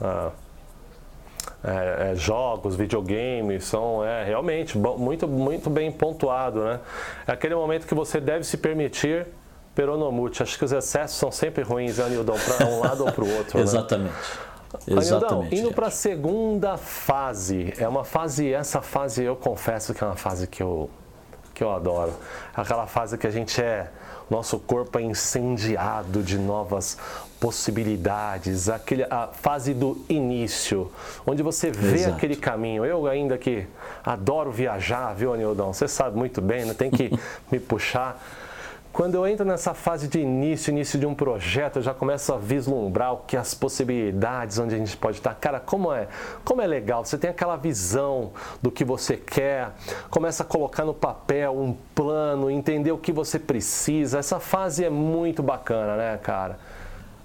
[0.00, 0.30] Ah.
[1.64, 6.64] É, é, jogos, videogames, são é, realmente muito, muito bem pontuado.
[6.64, 6.80] Né?
[7.26, 9.28] É aquele momento que você deve se permitir
[9.74, 10.42] peronomute.
[10.42, 13.30] Acho que os excessos são sempre ruins, né, Nildão, para um lado ou para o
[13.36, 13.58] outro.
[13.58, 14.12] Exatamente.
[14.12, 14.98] Né?
[15.02, 15.54] Exatamente.
[15.54, 20.16] indo para a segunda fase, é uma fase, essa fase eu confesso que é uma
[20.16, 20.88] fase que eu,
[21.54, 22.14] que eu adoro.
[22.54, 23.90] Aquela fase que a gente é,
[24.30, 26.96] nosso corpo é incendiado de novas
[27.38, 30.90] possibilidades, aquele, a fase do início,
[31.26, 32.16] onde você vê Exato.
[32.16, 32.84] aquele caminho.
[32.84, 33.66] Eu ainda que
[34.04, 35.72] adoro viajar, viu, Anildão?
[35.72, 36.72] Você sabe muito bem, né?
[36.72, 37.10] tem que
[37.50, 38.22] me puxar.
[38.92, 42.36] Quando eu entro nessa fase de início, início de um projeto, eu já começo a
[42.36, 45.34] vislumbrar o que as possibilidades, onde a gente pode estar.
[45.34, 46.08] Cara, como é,
[46.44, 49.72] como é legal, você tem aquela visão do que você quer,
[50.10, 54.18] começa a colocar no papel um plano, entender o que você precisa.
[54.18, 56.58] Essa fase é muito bacana, né, cara?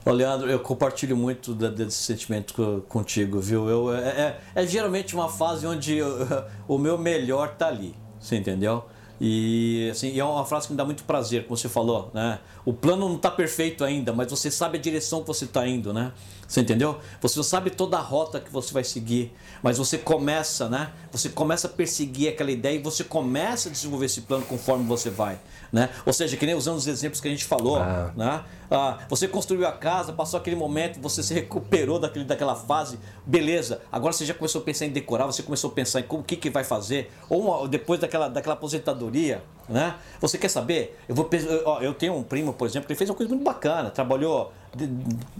[0.05, 3.67] Ô, Leandro, eu compartilho muito desse sentimento contigo, viu?
[3.69, 6.15] Eu, é, é, é geralmente uma fase onde eu,
[6.65, 8.85] o meu melhor tá ali, você entendeu?
[9.19, 12.39] E assim, é uma frase que me dá muito prazer, como você falou, né?
[12.67, 15.93] O plano não está perfeito ainda, mas você sabe a direção que você está indo,
[15.93, 16.11] né?
[16.45, 16.99] Você entendeu?
[17.21, 20.91] Você não sabe toda a rota que você vai seguir, mas você começa, né?
[21.09, 25.09] Você começa a perseguir aquela ideia e você começa a desenvolver esse plano conforme você
[25.09, 25.39] vai,
[25.71, 25.89] né?
[26.05, 28.11] Ou seja, que nem usando os exemplos que a gente falou, ah.
[28.17, 28.43] né?
[28.69, 33.81] Ah, você construiu a casa, passou aquele momento, você se recuperou daquele, daquela fase, beleza.
[33.89, 36.25] Agora você já começou a pensar em decorar, você começou a pensar em como, o
[36.25, 39.95] que, que vai fazer, ou uma, depois daquela, daquela aposentadoria, né?
[40.19, 40.97] Você quer saber?
[41.07, 43.89] Eu, vou, eu, eu tenho um primo, por exemplo, que fez uma coisa muito bacana,
[43.89, 44.51] trabalhou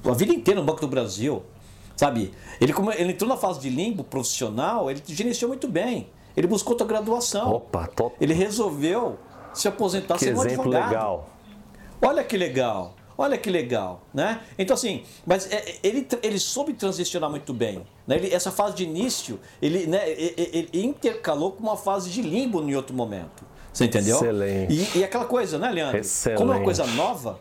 [0.06, 1.44] a vida inteira no Banco do Brasil,
[1.96, 2.34] sabe?
[2.60, 6.10] Ele, ele entrou na fase de limbo profissional, ele gerenciou muito bem.
[6.36, 7.52] Ele buscou outra graduação.
[7.54, 8.16] Opa, top.
[8.22, 9.18] Ele resolveu
[9.54, 10.90] se aposentar que sendo exemplo advogado.
[10.90, 11.30] legal.
[12.00, 12.94] Olha que legal.
[13.18, 14.42] Olha que legal, né?
[14.60, 17.82] Então assim, mas é, ele, ele soube transicionar muito bem.
[18.06, 18.18] Né?
[18.18, 22.62] Ele, essa fase de início, ele, né, ele, ele intercalou com uma fase de limbo
[22.62, 23.44] em outro momento.
[23.78, 24.16] Você entendeu?
[24.18, 24.74] Excelente.
[24.74, 25.98] E, e aquela coisa, né, Leandro?
[26.00, 26.40] Excelente.
[26.40, 27.40] Como é uma coisa nova,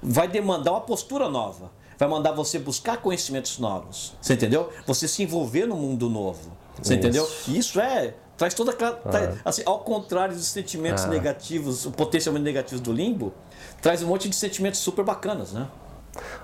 [0.00, 1.72] vai demandar uma postura nova.
[1.98, 4.14] Vai mandar você buscar conhecimentos novos.
[4.20, 4.70] Você entendeu?
[4.86, 6.52] Você se envolver no mundo novo.
[6.80, 6.92] Você Isso.
[6.94, 7.28] entendeu?
[7.48, 8.14] E isso é.
[8.36, 9.00] Traz toda aquela.
[9.04, 9.08] Ah.
[9.08, 13.32] traz- assim, ao contrário dos sentimentos negativos, potencialmente negativos do limbo,
[13.80, 15.66] traz um monte de sentimentos super bacanas, né?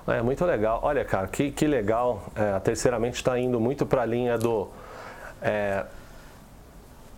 [0.07, 0.79] É muito legal.
[0.83, 2.23] Olha, cara, que, que legal.
[2.35, 4.67] É, a terceiramente está indo muito para a linha do.
[5.41, 5.85] é,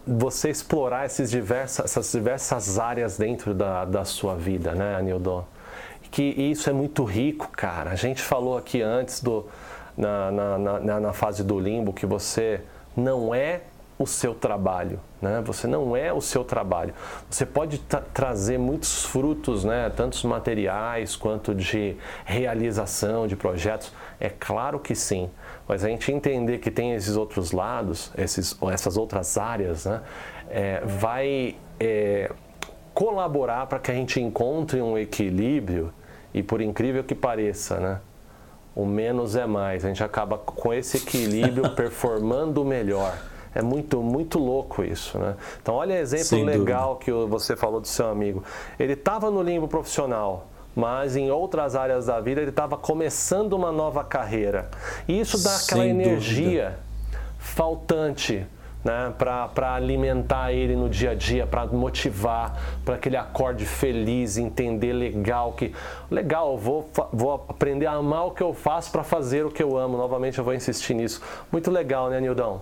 [0.06, 5.46] você explorar esses diversas, essas diversas áreas dentro da, da sua vida, né, Anildon?
[6.10, 7.92] Que isso é muito rico, cara.
[7.92, 9.48] A gente falou aqui antes do,
[9.96, 12.62] na, na, na, na fase do limbo que você
[12.98, 13.62] não é
[13.98, 15.42] o seu trabalho, né?
[15.46, 16.94] Você não é o seu trabalho.
[17.30, 19.90] Você pode tra- trazer muitos frutos, né?
[19.96, 23.94] Tantos materiais quanto de realização de projetos.
[24.20, 25.30] É claro que sim.
[25.72, 30.02] Mas a gente entender que tem esses outros lados, esses, essas outras áreas, né?
[30.50, 32.30] É, vai é,
[32.94, 35.94] colaborar para que a gente encontre um equilíbrio
[36.34, 38.02] e por incrível que pareça, né?
[38.76, 39.86] O menos é mais.
[39.86, 43.18] A gente acaba com esse equilíbrio performando melhor.
[43.56, 45.38] É muito, muito louco isso, né?
[45.62, 48.44] Então, olha exemplo Sem legal que o- você falou do seu amigo.
[48.78, 53.72] Ele estava no limbo profissional, mas em outras áreas da vida ele estava começando uma
[53.72, 54.70] nova carreira.
[55.08, 56.78] E isso dá aquela Sem energia
[57.38, 58.46] faltante
[58.84, 64.38] né, para alimentar ele no dia a dia, para motivar, para que ele acorde feliz,
[64.38, 65.74] entender legal que
[66.10, 69.78] legal, vou, vou aprender a amar o que eu faço para fazer o que eu
[69.78, 69.98] amo.
[69.98, 71.22] Novamente eu vou insistir nisso.
[71.52, 72.62] Muito legal, né, Nildão?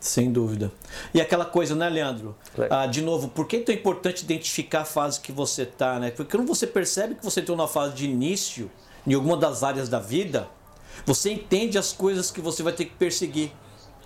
[0.00, 0.70] Sem dúvida.
[1.12, 2.36] E aquela coisa, né, Leandro?
[2.56, 5.98] Le- Ah, de novo, por que é tão importante identificar a fase que você está,
[5.98, 6.10] né?
[6.12, 8.70] Porque quando você percebe que você está numa fase de início
[9.06, 10.48] em alguma das áreas da vida,
[11.04, 13.50] você entende as coisas que você vai ter que perseguir,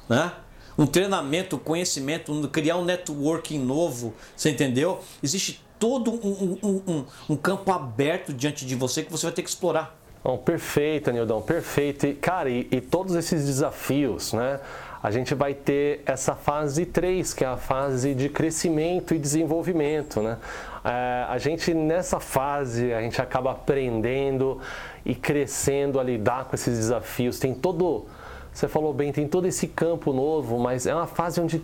[0.08, 0.32] né?
[0.78, 5.00] Um treinamento, um conhecimento, um- criar um networking novo, você entendeu?
[5.22, 9.32] Existe todo um, um- um- um- um campo aberto diante de você que você vai
[9.34, 9.98] ter que explorar.
[10.24, 12.06] Bom, perfeito, Anildão, perfeito.
[12.06, 14.60] E, cara, e, e todos esses desafios, né?
[15.02, 20.22] A gente vai ter essa fase 3, que é a fase de crescimento e desenvolvimento,
[20.22, 20.38] né?
[20.84, 24.60] É, a gente, nessa fase, a gente acaba aprendendo
[25.04, 27.40] e crescendo a lidar com esses desafios.
[27.40, 28.06] Tem todo,
[28.52, 31.60] você falou bem, tem todo esse campo novo, mas é uma fase onde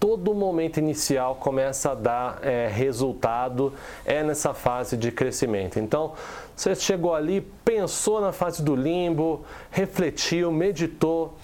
[0.00, 3.72] todo momento inicial começa a dar é, resultado,
[4.04, 5.78] é nessa fase de crescimento.
[5.78, 6.14] Então,
[6.56, 11.36] você chegou ali, pensou na fase do limbo, refletiu, meditou,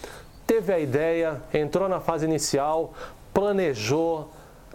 [0.47, 2.95] teve a ideia, entrou na fase inicial,
[3.35, 4.31] planejou,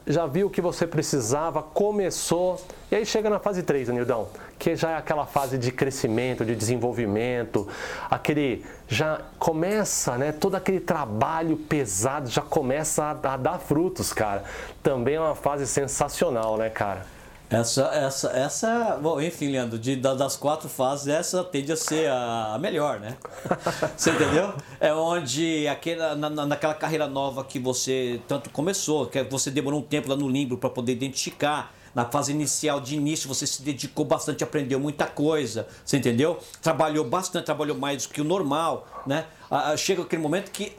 [0.06, 2.60] já viu o que você precisava, começou,
[2.92, 6.56] e aí chega na fase 3, Anildão, que já é aquela fase de crescimento, de
[6.56, 7.68] desenvolvimento,
[8.10, 14.44] aquele já começa, né, todo aquele trabalho pesado já começa a, a dar frutos, cara.
[14.82, 17.06] Também é uma fase sensacional, né, cara?
[17.52, 22.10] Essa, essa, essa, bom, enfim, Leandro, de, da- das quatro fases, essa tende a ser
[22.10, 23.18] a, melhor, né?
[23.98, 24.54] Você entendeu?
[24.80, 29.82] É onde aquela, na, na- naquela carreira nova que você tanto começou, que você demorou
[29.82, 31.74] um tempo lá no limbo para poder identificar.
[31.94, 36.40] Na fase inicial de início, você se dedicou bastante, aprendeu muita coisa, você entendeu?
[36.62, 39.26] Trabalhou bastante, trabalhou mais do que o normal, né?
[39.50, 40.72] Ah, Chega aquele momento que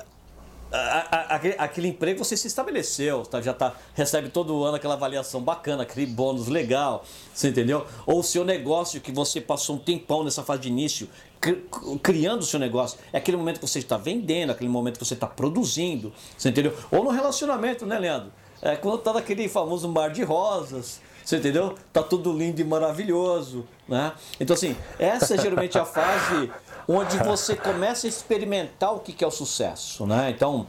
[0.78, 3.40] a- a- aquele, emprego você se estabeleceu, tá?
[3.40, 7.04] já tá, recebe todo ano aquela avaliação bacana, aquele bônus legal,
[7.34, 7.86] você entendeu?
[8.06, 11.08] Ou o seu negócio que você passou um tempão nessa fase de início,
[11.40, 11.64] cri-
[12.02, 15.14] criando o seu negócio, é aquele momento que você está vendendo, aquele momento que você
[15.14, 16.74] está produzindo, você entendeu?
[16.90, 18.32] Ou no relacionamento, né, Leandro?
[18.60, 21.74] É quando tá naquele famoso mar de rosas, você entendeu?
[21.92, 24.12] Tá tudo lindo e maravilhoso, né?
[24.40, 26.50] Então assim, essa é geralmente a fase
[26.88, 30.30] onde você começa a experimentar o que é o sucesso, né?
[30.30, 30.66] Então,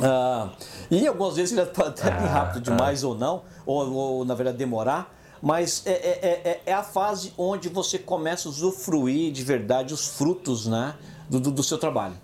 [0.00, 0.50] ah,
[0.90, 4.56] e algumas vezes ele pode até ir rápido demais ou não, ou, ou, na verdade
[4.56, 9.92] demorar, mas é, é, é, é a fase onde você começa a usufruir de verdade
[9.92, 10.94] os frutos, né?
[11.28, 12.14] Do, do, seu trabalho.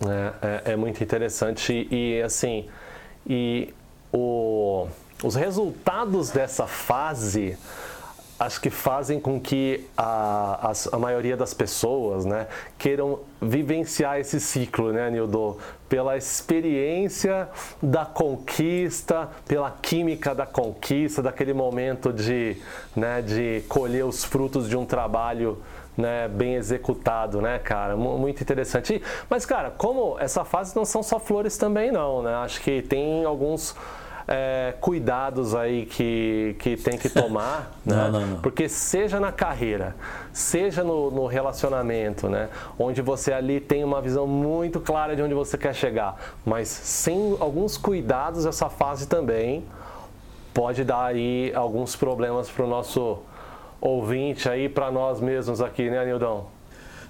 [0.00, 2.68] É, é, é muito interessante e assim,
[3.26, 3.74] e
[4.12, 4.86] o,
[5.22, 7.56] os resultados dessa fase
[8.38, 14.38] acho que fazem com que a, as- a maioria das pessoas né, queiram vivenciar esse
[14.38, 15.56] ciclo, né, Nildo?
[15.88, 17.48] Pela experiência
[17.82, 22.58] da conquista, pela química da conquista, daquele momento de,
[22.94, 25.62] né, de colher os frutos de um trabalho
[25.96, 27.96] né, bem executado, né, cara?
[27.96, 29.00] Mu- Muito interessante.
[29.30, 32.34] Mas, cara, como essa fase não são só flores também, não, né?
[32.34, 33.74] Acho que tem alguns
[34.28, 37.94] é, cuidados aí que, que tem que tomar, né?
[37.96, 38.40] Não, não, não.
[38.40, 39.94] Porque seja na carreira,
[40.32, 42.48] seja no, no relacionamento, né?
[42.78, 47.36] Onde você ali tem uma visão muito clara de onde você quer chegar, mas sem
[47.38, 49.64] alguns cuidados essa fase também
[50.52, 53.18] pode dar aí alguns problemas para o nosso
[53.80, 56.46] ouvinte aí, para nós mesmos aqui, né, Nildão?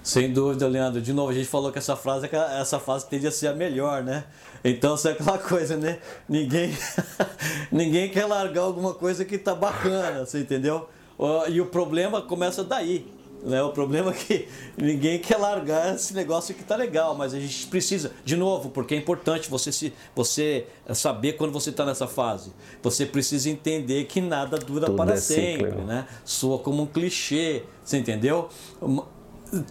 [0.03, 1.01] Sem dúvida, Leandro.
[1.01, 4.03] De novo, a gente falou que essa frase, essa frase tende a ser a melhor,
[4.03, 4.23] né?
[4.63, 5.99] Então, isso é aquela coisa, né?
[6.27, 6.75] Ninguém,
[7.71, 10.89] ninguém quer largar alguma coisa que tá bacana, você entendeu?
[11.49, 13.17] E o problema começa daí.
[13.43, 13.61] Né?
[13.61, 17.67] O problema é que ninguém quer largar esse negócio que tá legal, mas a gente
[17.67, 22.51] precisa, de novo, porque é importante você, se, você saber quando você está nessa fase.
[22.81, 25.85] Você precisa entender que nada dura Tudo para é sempre, ciclo.
[25.85, 26.07] né?
[26.25, 28.49] Soa como um clichê, você entendeu?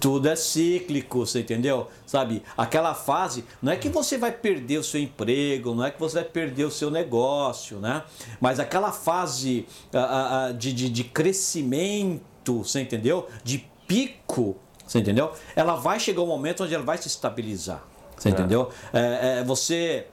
[0.00, 1.88] Tudo é cíclico, você entendeu?
[2.06, 2.42] Sabe?
[2.56, 6.16] Aquela fase, não é que você vai perder o seu emprego, não é que você
[6.16, 8.02] vai perder o seu negócio, né?
[8.40, 13.28] Mas aquela fase uh, uh, de, de, de crescimento, você entendeu?
[13.44, 15.32] De pico, você entendeu?
[15.54, 17.84] Ela vai chegar um momento onde ela vai se estabilizar,
[18.16, 18.32] você é.
[18.32, 18.70] entendeu?
[18.92, 20.06] É, é, você,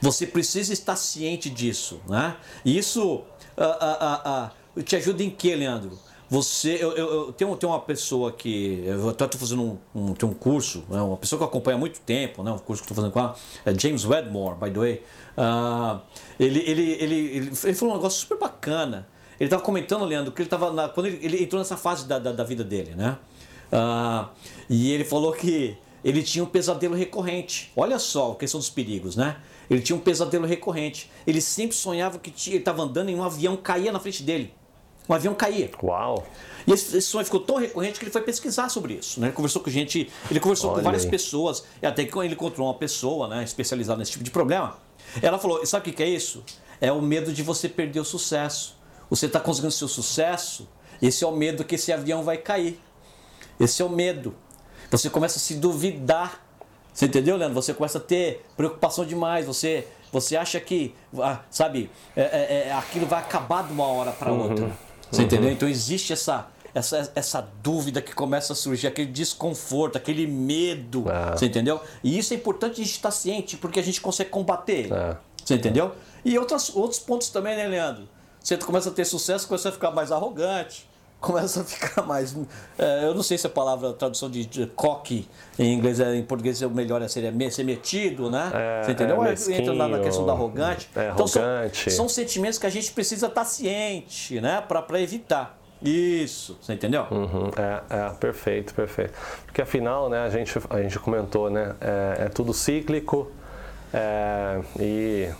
[0.00, 2.36] você precisa estar ciente disso, né?
[2.64, 3.22] E isso
[3.56, 5.98] uh, te ajuda em que, Leandro?
[6.30, 8.82] Você, eu, eu, eu tenho, tenho uma pessoa que.
[8.84, 12.00] Eu estou fazendo um, um, um curso, né, uma pessoa que eu acompanho há muito
[12.00, 15.02] tempo, né, um curso que estou fazendo com ela, é James Wedmore, by the way.
[15.38, 16.00] Uh,
[16.38, 19.08] ele, ele, ele, ele, ele falou um negócio super bacana.
[19.40, 20.88] Ele estava comentando, Leandro, que ele estava.
[20.90, 23.16] Quando ele, ele, entrou nessa fase da, da, da vida dele, né?
[23.72, 24.28] Uh,
[24.68, 27.72] e ele falou que ele tinha um pesadelo recorrente.
[27.74, 29.36] Olha só a questão dos perigos, né?
[29.70, 31.10] Ele tinha um pesadelo recorrente.
[31.26, 34.57] Ele sempre sonhava que tinha, ele estava andando e um avião caía na frente dele
[35.08, 35.70] um avião caía.
[35.82, 36.26] Uau!
[36.66, 39.20] E esse, esse, sonho ficou tão recorrente que ele foi pesquisar sobre isso.
[39.20, 39.28] Né?
[39.28, 41.10] Ele conversou com gente, ele conversou Olha com várias aí.
[41.10, 44.76] pessoas, e até que ele encontrou uma pessoa né, especializada nesse tipo de problema.
[45.22, 46.44] Ela falou: sabe o que é isso?
[46.80, 48.76] É o medo de você perder o sucesso.
[49.08, 50.68] Você está conseguindo seu sucesso,
[51.00, 52.78] esse é o medo que esse avião vai cair.
[53.58, 54.34] Esse é o medo.
[54.90, 56.44] Você começa a se duvidar.
[56.92, 57.54] Você entendeu, Leandro?
[57.54, 59.46] Você começa a ter preocupação demais.
[59.46, 64.12] Você, você acha que, ah, sabe, é, é, é, aquilo vai acabar de uma hora
[64.12, 64.66] para outra.
[64.66, 64.87] Uhum.
[65.10, 65.26] Você uhum.
[65.26, 65.50] entendeu?
[65.50, 71.04] Então existe essa, essa, essa dúvida que começa a surgir, aquele desconforto, aquele medo.
[71.10, 71.36] É.
[71.36, 71.80] Você entendeu?
[72.02, 74.92] E isso é importante a gente estar ciente, porque a gente consegue combater.
[74.92, 75.16] É.
[75.44, 75.92] Você entendeu?
[76.24, 78.08] E outros, outros pontos também, né, Leandro?
[78.42, 80.88] Você começa a ter sucesso, começa a ficar mais arrogante
[81.20, 82.36] começa a ficar mais.
[82.78, 85.28] É, eu não sei se a palavra, a tradução de, de coque
[85.58, 88.50] em inglês, é, em português, o melhor é seria ser metido, né?
[88.54, 89.24] É, Você entendeu?
[89.24, 90.88] É, Entra lá na questão da arrogante.
[90.94, 91.90] É, então, arrogante.
[91.90, 94.60] São, são, sentimentos que a gente precisa estar ciente, né?
[94.60, 95.58] Para evitar.
[95.80, 97.06] Isso, você entendeu?
[97.10, 99.12] Uhum, é, é, perfeito, perfeito.
[99.44, 101.76] Porque afinal, né, a gente, a gente comentou, né?
[101.80, 103.30] É, é tudo cíclico
[103.94, 105.30] é, e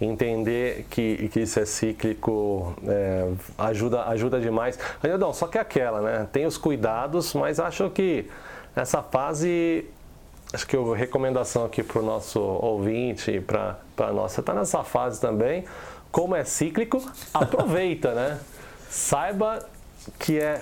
[0.00, 4.78] entender que, que isso é cíclico é, ajuda, ajuda demais.
[5.18, 6.28] Não, só que é aquela, né?
[6.30, 8.28] Tem os cuidados, mas acho que
[8.74, 9.86] nessa fase,
[10.52, 15.20] acho que a recomendação aqui para o nosso ouvinte, para a nossa, está nessa fase
[15.20, 15.64] também.
[16.12, 18.38] Como é cíclico, aproveita, né?
[18.88, 19.66] Saiba
[20.18, 20.60] que é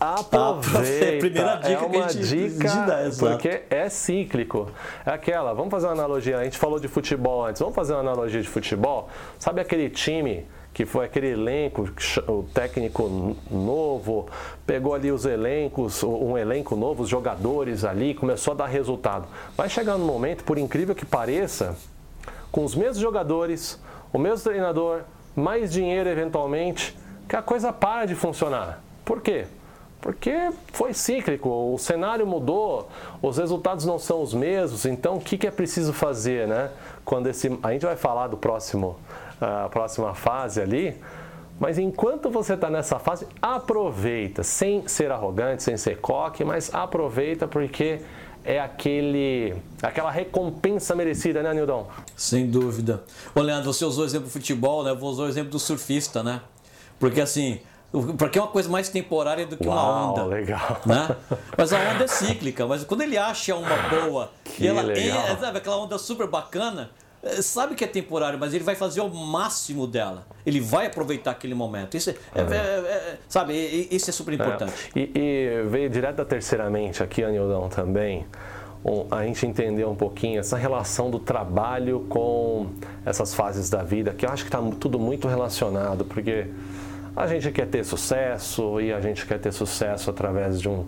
[0.00, 0.86] Aproveita.
[1.06, 4.70] É a primeira dica é uma que a gente dica dá, porque é cíclico.
[5.04, 8.00] É aquela, vamos fazer uma analogia, a gente falou de futebol antes, vamos fazer uma
[8.00, 9.08] analogia de futebol?
[9.38, 11.88] Sabe aquele time que foi aquele elenco,
[12.28, 14.26] o técnico novo,
[14.66, 19.26] pegou ali os elencos, um elenco novo, os jogadores ali, começou a dar resultado.
[19.56, 21.74] Vai chegar um momento, por incrível que pareça,
[22.52, 23.82] com os mesmos jogadores,
[24.12, 25.04] o mesmo treinador,
[25.34, 26.94] mais dinheiro eventualmente,
[27.26, 28.82] que a coisa para de funcionar.
[29.02, 29.46] Por quê?
[30.06, 32.88] Porque foi cíclico, o cenário mudou,
[33.20, 36.70] os resultados não são os mesmos, então o que, que é preciso fazer, né?
[37.04, 38.96] Quando esse, a gente vai falar do próximo,
[39.40, 40.96] a próxima fase ali,
[41.58, 47.48] mas enquanto você está nessa fase, aproveita, sem ser arrogante, sem ser coque, mas aproveita
[47.48, 47.98] porque
[48.44, 51.88] é aquele, aquela recompensa merecida, né, Nildon?
[52.14, 53.02] Sem dúvida.
[53.34, 54.92] Leandro, você usou o exemplo do futebol, né?
[54.92, 56.42] Eu vou usar o exemplo do surfista, né?
[57.00, 57.58] Porque assim,
[58.18, 60.24] porque é uma coisa mais temporária do que Uau, uma onda.
[60.24, 60.80] legal.
[60.84, 61.16] Né?
[61.56, 65.18] Mas a onda é cíclica, mas quando ele acha uma boa que e ela legal.
[65.26, 66.90] é, sabe, aquela onda super bacana,
[67.22, 70.26] é, sabe que é temporário, mas ele vai fazer o máximo dela.
[70.44, 71.96] Ele vai aproveitar aquele momento.
[71.96, 73.54] Isso é, é, é, é sabe,
[73.90, 74.90] isso é super importante.
[74.94, 78.26] E, e, veio direto da terceiramente aqui, Anildão, também,
[79.10, 82.68] a gente entender um pouquinho essa relação do trabalho com
[83.04, 86.46] essas fases da vida, que eu acho que está tudo muito relacionado, porque
[87.16, 90.84] a gente quer ter sucesso e a gente quer ter sucesso através de um.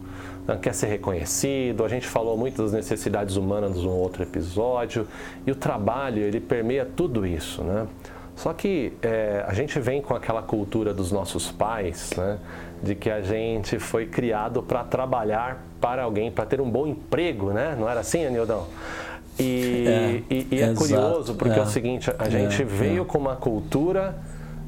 [0.47, 1.85] Né, quer ser reconhecido.
[1.85, 5.09] A gente falou muito das necessidades humanas num outro episódio.
[5.47, 7.87] E o trabalho, ele permeia tudo isso, né?
[8.37, 12.39] Só que é, a gente vem com aquela cultura dos nossos pais, né?
[12.83, 17.51] De que a gente foi criado para trabalhar para alguém, para ter um bom emprego,
[17.53, 17.75] né?
[17.77, 18.67] Não era assim, Anildão?
[19.39, 23.05] E é, e, e é curioso porque é, o seguinte, a gente é, veio é.
[23.07, 24.15] com uma cultura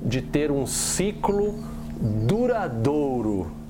[0.02, 1.54] de ter um ciclo
[2.00, 3.60] duradouro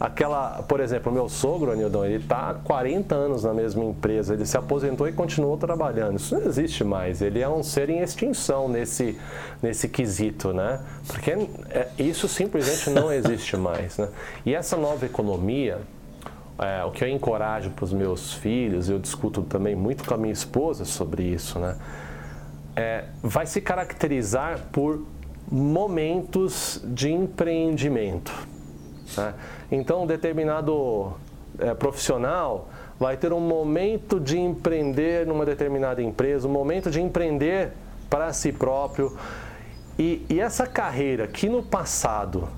[0.00, 4.32] aquela, por exemplo, o meu sogro, Anildão, ele está há 40 anos na mesma empresa,
[4.32, 6.16] ele se aposentou e continuou trabalhando.
[6.16, 9.18] Isso não existe mais, ele é um ser em extinção nesse,
[9.62, 10.80] nesse quesito, né?
[11.06, 11.32] Porque
[11.68, 14.08] é, isso simplesmente não existe mais, né?
[14.46, 15.78] E essa nova economia,
[16.58, 20.16] é, o que eu encorajo para os meus filhos, eu discuto também muito com a
[20.16, 21.76] minha esposa sobre isso, né?
[22.74, 25.04] É, vai se caracterizar por
[25.50, 28.32] momentos de empreendimento.
[29.16, 29.34] Né?
[29.70, 31.12] Então, um determinado
[31.58, 32.68] é, profissional
[32.98, 37.72] vai ter um momento de empreender numa determinada empresa, um momento de empreender
[38.08, 39.16] para si próprio.
[39.98, 42.48] E, e essa carreira que no passado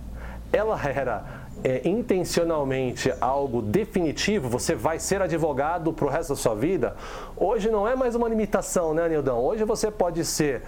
[0.52, 6.54] ela era é, intencionalmente algo definitivo, você vai ser advogado para o resto da sua
[6.54, 6.96] vida,
[7.36, 9.38] hoje não é mais uma limitação, né, Nildão?
[9.38, 10.62] Hoje você pode ser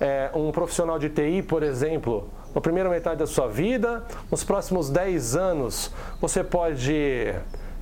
[0.00, 4.88] é, um profissional de TI, por exemplo, na primeira metade da sua vida, nos próximos
[4.88, 7.34] 10 anos, você pode,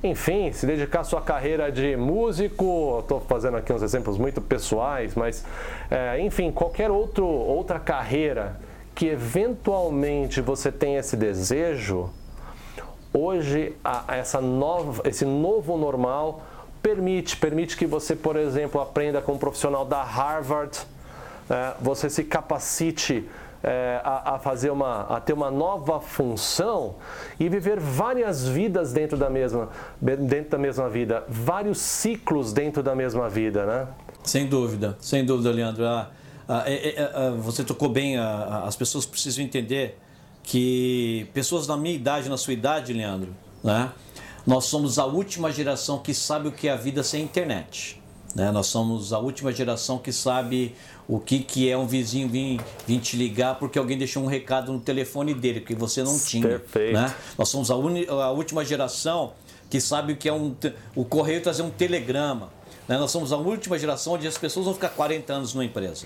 [0.03, 2.99] enfim, se dedicar à sua carreira de músico.
[2.99, 5.45] Estou fazendo aqui uns exemplos muito pessoais, mas,
[5.89, 8.59] é, enfim, qualquer outro, outra carreira
[8.93, 12.09] que eventualmente você tenha esse desejo,
[13.13, 16.41] hoje a, essa nova, esse novo normal
[16.81, 20.79] permite, permite que você, por exemplo, aprenda com um profissional da Harvard,
[21.81, 23.27] você se capacite
[23.65, 26.95] é, a, a, fazer uma, a ter uma nova função
[27.39, 29.69] e viver várias vidas dentro da mesma,
[29.99, 33.87] dentro da mesma vida, vários ciclos dentro da mesma vida, né?
[34.23, 35.83] Sem dúvida, sem dúvida, Leandro.
[35.85, 36.11] Ah,
[36.47, 39.99] ah, é, é, ah, você tocou bem, as pessoas precisam entender
[40.43, 43.91] que pessoas na minha idade, na sua idade, Leandro, né?
[44.45, 47.99] Nós somos a última geração que sabe o que é a vida sem internet.
[48.35, 48.51] Né?
[48.51, 50.75] Nós somos a última geração que sabe
[51.07, 54.73] o que, que é um vizinho vir, vir te ligar porque alguém deixou um recado
[54.73, 56.45] no telefone dele, que você não tinha.
[56.45, 56.93] Perfeito.
[56.93, 57.15] Né?
[57.37, 59.31] Nós somos a, uni, a última geração
[59.69, 60.53] que sabe o que é um,
[60.93, 62.49] o correio trazer um telegrama.
[62.89, 62.97] Né?
[62.97, 66.05] Nós somos a última geração onde as pessoas vão ficar 40 anos numa empresa.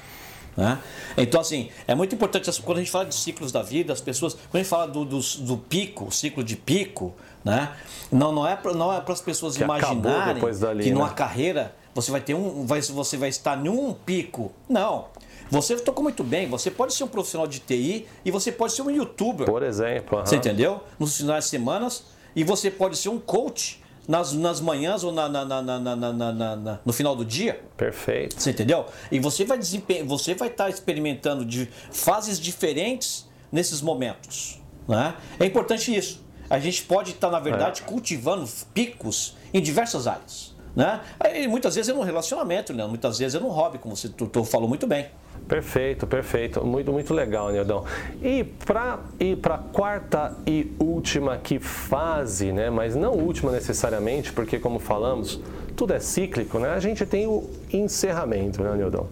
[0.56, 0.78] Né?
[1.18, 4.34] Então, assim, é muito importante quando a gente fala de ciclos da vida, as pessoas,
[4.34, 7.72] quando a gente fala do, do, do pico, ciclo de pico, né?
[8.12, 10.96] não, não é para não é as pessoas que imaginarem dali, que né?
[10.96, 14.52] numa carreira você vai ter um, vai, você vai estar em um pico.
[14.68, 15.08] Não.
[15.52, 18.84] Você tocou muito bem, você pode ser um profissional de TI e você pode ser
[18.84, 19.48] um youtuber.
[19.48, 20.20] Por exemplo.
[20.20, 20.82] Você entendeu?
[20.98, 22.04] Nos finais de semanas.
[22.36, 27.16] E você pode ser um coach nas, nas manhãs ou na, na, na, no final
[27.16, 27.62] do dia.
[27.76, 28.40] Perfeito.
[28.40, 28.86] Você entendeu?
[29.12, 34.62] E você vai, desempenhar, você vai estar experimentando de fases diferentes nesses momentos.
[34.88, 35.16] Né?
[35.40, 36.24] É importante isso.
[36.50, 37.86] A gente pode estar, na verdade, é.
[37.86, 40.56] cultivando picos em diversas áreas.
[40.80, 41.02] Né?
[41.20, 42.86] Aí, muitas vezes é num relacionamento, né?
[42.86, 45.08] muitas vezes é num hobby, como você tu, tu falou muito bem.
[45.46, 46.66] Perfeito, perfeito.
[46.66, 47.84] Muito, muito legal, Nildão.
[48.24, 52.70] E para ir para quarta e última que fase, né?
[52.70, 55.42] mas não última necessariamente, porque como falamos,
[55.76, 56.70] tudo é cíclico, né?
[56.70, 59.10] a gente tem o encerramento, né, Nildão?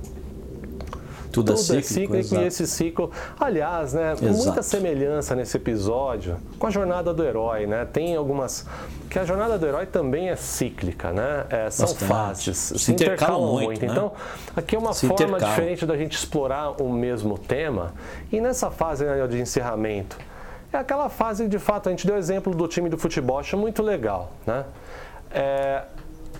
[1.37, 5.55] Tudo, é Tudo é cíclico, é cíclico e esse ciclo, aliás, né, muita semelhança nesse
[5.57, 7.85] episódio com a jornada do herói, né?
[7.85, 8.65] Tem algumas
[9.09, 11.45] que a jornada do herói também é cíclica, né?
[11.49, 12.07] É, são Bastante.
[12.07, 13.85] fases, se, se intercalam, intercalam, muito.
[13.85, 13.91] Né?
[13.91, 14.11] Então,
[14.55, 15.49] aqui é uma se forma intercalam.
[15.49, 17.93] diferente da gente explorar o mesmo tema.
[18.31, 20.17] E nessa fase né, de encerramento,
[20.73, 23.81] é aquela fase de fato, a gente deu exemplo do time do futebol, acho muito
[23.81, 24.65] legal, né?
[25.31, 25.83] É,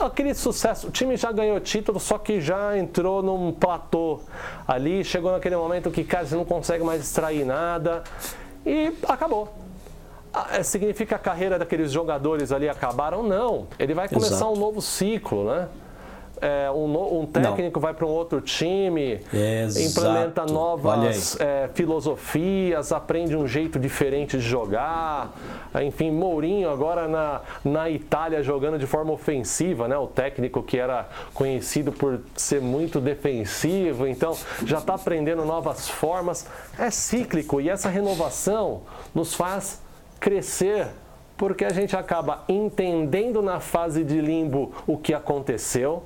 [0.06, 0.88] aquele sucesso.
[0.88, 4.20] O time já ganhou título, só que já entrou num platô
[4.68, 8.04] ali, chegou naquele momento que, cara, você não consegue mais extrair nada
[8.66, 9.54] e acabou.
[10.34, 13.24] Ah, é, significa que a carreira daqueles jogadores ali acabaram?
[13.24, 13.68] Não.
[13.80, 14.52] Ele vai começar Exato.
[14.52, 15.68] um novo ciclo, né?
[16.41, 17.81] É, um, um, técnico Não.
[17.81, 19.85] vai para um outro time, Exato.
[19.85, 25.33] implementa novas é, filosofias, aprende um jeito diferente de jogar.
[25.83, 29.97] Enfim, Mourinho agora na, na Itália jogando de forma ofensiva, né?
[29.97, 34.35] O técnico que era conhecido por ser muito defensivo, então
[34.65, 36.47] já está aprendendo novas formas.
[36.77, 38.81] É cíclico e essa renovação
[39.13, 39.81] nos faz
[40.19, 40.88] crescer
[41.38, 46.03] porque a gente acaba entendendo na fase de limbo o que aconteceu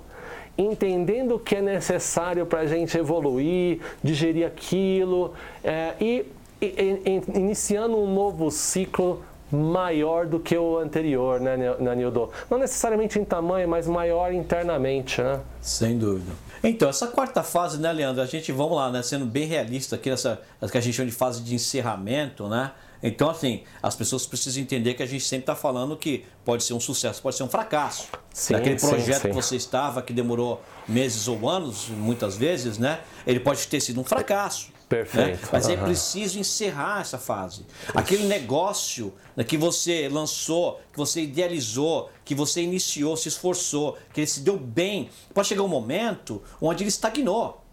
[0.58, 5.34] entendendo o que é necessário para a gente evoluir, digerir aquilo
[5.64, 6.26] é, e,
[6.62, 9.22] e, e, iniciando um novo ciclo
[9.52, 11.58] maior do que o anterior, né,
[11.96, 12.30] Nildo?
[12.50, 15.42] Não necessariamente em tamanho, mas maior internamente, né?
[15.62, 16.32] Sem dúvida.
[16.64, 18.22] Então, essa quarta fase, né, Leandro?
[18.22, 20.40] A gente, vamos lá, né, sendo bem realista aqui nessa,
[20.72, 22.72] que a gente chama de fase de encerramento, né?
[23.04, 26.74] Então, assim, as pessoas precisam entender que a gente sempre está falando que pode ser
[26.74, 28.08] um sucesso, pode ser um fracasso.
[28.34, 29.28] Sim, Aquele projeto sim, sim.
[29.30, 33.02] que você estava, que demorou meses ou anos, muitas vezes, né?
[33.26, 34.70] Ele pode ter sido um fracasso.
[34.92, 35.42] Perfeito.
[35.44, 35.50] Né?
[35.54, 35.72] Mas uhum.
[35.72, 37.66] é preciso encerrar essa fase.
[37.96, 44.20] Aquele negócio né, que você lançou, que você idealizou, que você iniciou, se esforçou, que
[44.20, 47.64] ele se deu bem, pode chegar um momento onde ele estagnou.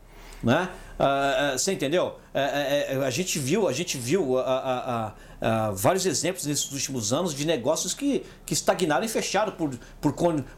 [0.41, 0.69] Né?
[0.99, 2.17] Uh, uh, você entendeu?
[2.35, 4.35] Uh, a gente viu, a gente viu
[5.73, 10.13] vários exemplos nesses últimos anos de negócios que, que estagnaram e fecharam por, por,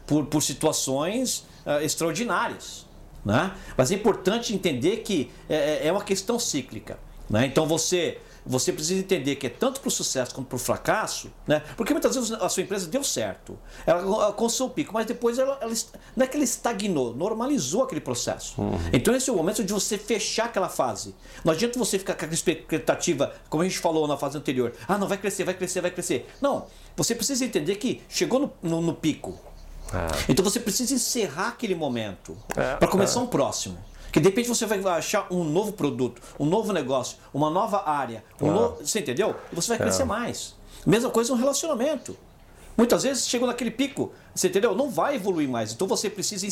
[0.05, 1.45] por, por situações
[1.81, 2.87] extraordinárias.
[3.23, 3.51] Né?
[3.77, 6.97] Mas é importante entender que é, é, é uma questão cíclica.
[7.29, 7.45] Né?
[7.45, 11.31] Então você você precisa entender que é tanto para o sucesso quanto para o fracasso,
[11.47, 11.61] né?
[11.77, 15.57] Porque muitas vezes a sua empresa deu certo, ela alcançou o pico, mas depois ela,
[15.61, 15.73] ela
[16.15, 18.59] não é que ela estagnou, normalizou aquele processo.
[18.61, 18.79] Uhum.
[18.91, 21.15] Então esse é o momento de você fechar aquela fase.
[21.43, 24.97] Não adianta você ficar com a expectativa, como a gente falou na fase anterior, ah,
[24.97, 26.29] não vai crescer, vai crescer, vai crescer.
[26.41, 26.65] Não,
[26.95, 29.39] você precisa entender que chegou no, no, no pico.
[29.93, 30.31] É.
[30.31, 33.23] Então você precisa encerrar aquele momento é, para começar é.
[33.23, 33.77] um próximo.
[34.11, 38.23] Que de repente você vai achar um novo produto, um novo negócio, uma nova área.
[38.41, 38.53] Um ah.
[38.53, 39.35] novo, você entendeu?
[39.51, 40.05] E você vai crescer é.
[40.05, 40.55] mais.
[40.85, 42.17] Mesma coisa no relacionamento.
[42.77, 44.73] Muitas vezes chegou naquele pico, você entendeu?
[44.73, 45.71] Não vai evoluir mais.
[45.71, 46.45] Então você precisa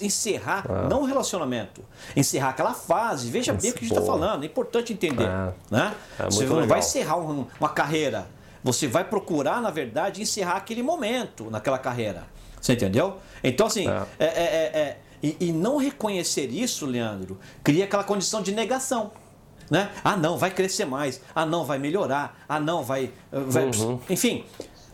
[0.00, 0.88] encerrar, ah.
[0.88, 1.82] não o relacionamento,
[2.14, 3.30] encerrar aquela fase.
[3.30, 5.24] Veja bem o que a gente está falando, é importante entender.
[5.24, 5.52] É.
[5.70, 5.94] Né?
[6.18, 6.68] É você não legal.
[6.68, 8.28] vai encerrar uma carreira.
[8.62, 12.24] Você vai procurar, na verdade, encerrar aquele momento naquela carreira.
[12.60, 13.16] Você entendeu?
[13.42, 18.42] Então, assim, é, é, é, é e, e não reconhecer isso, Leandro, cria aquela condição
[18.42, 19.12] de negação.
[19.70, 19.90] Né?
[20.04, 21.20] Ah, não, vai crescer mais.
[21.34, 22.44] Ah, não, vai melhorar.
[22.48, 23.10] Ah, não, vai.
[23.30, 23.64] vai...
[23.66, 23.98] Uhum.
[24.10, 24.44] Enfim,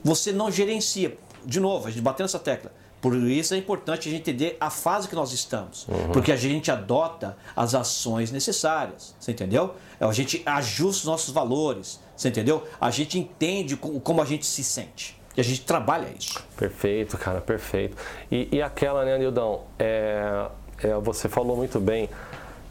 [0.04, 1.16] você não gerencia.
[1.44, 2.72] De novo, a gente batendo essa tecla.
[3.00, 5.86] Por isso é importante a gente entender a fase que nós estamos.
[5.88, 6.12] Uhum.
[6.12, 9.14] Porque a gente adota as ações necessárias.
[9.18, 9.74] Você entendeu?
[10.00, 12.00] A gente ajusta os nossos valores.
[12.16, 12.66] Você entendeu?
[12.80, 15.17] A gente entende como a gente se sente.
[15.38, 16.44] E a gente trabalha isso.
[16.56, 17.96] Perfeito, cara, perfeito.
[18.28, 19.60] E, e aquela, né, Nildão?
[19.78, 20.48] É,
[20.82, 22.10] é, você falou muito bem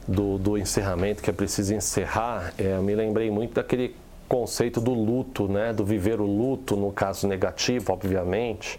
[0.06, 2.54] do, do encerramento, que é preciso encerrar.
[2.58, 3.96] É, eu me lembrei muito daquele
[4.28, 5.72] conceito do luto, né?
[5.72, 8.78] Do viver o luto, no caso negativo, obviamente.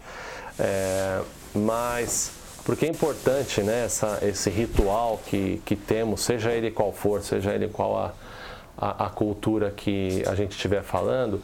[0.61, 1.23] É,
[1.55, 2.31] mas
[2.67, 7.55] porque é importante né, essa, esse ritual que, que temos, seja ele qual for, seja
[7.55, 8.13] ele qual a,
[8.77, 11.43] a, a cultura que a gente estiver falando,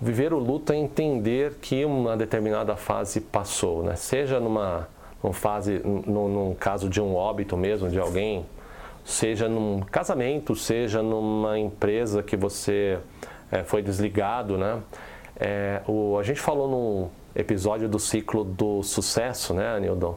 [0.00, 3.96] Viver o luto é entender que uma determinada fase passou, né?
[3.96, 4.88] seja numa,
[5.22, 8.44] numa fase, num, num caso de um óbito mesmo, de alguém,
[9.04, 12.98] seja num casamento, seja numa empresa que você
[13.52, 14.80] é, foi desligado, né?
[15.36, 20.16] É, o, a gente falou num episódio do ciclo do sucesso, né, Anildon?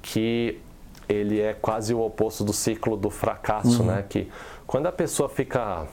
[0.00, 0.60] Que
[1.08, 3.88] ele é quase o oposto do ciclo do fracasso, uhum.
[3.88, 4.04] né?
[4.08, 4.28] Que
[4.66, 5.86] quando a pessoa fica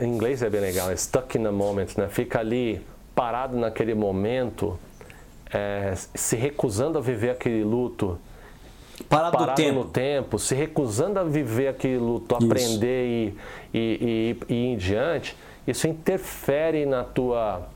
[0.00, 2.08] em inglês é bem legal, é stuck in the moment, né?
[2.08, 4.78] Fica ali parado naquele momento,
[5.52, 8.18] é, se recusando a viver aquele luto.
[9.08, 9.74] Parado, parado tempo.
[9.74, 12.44] no tempo, se recusando a viver aquele luto, isso.
[12.44, 13.34] aprender e,
[13.72, 17.68] e, e, e ir em diante, isso interfere na tua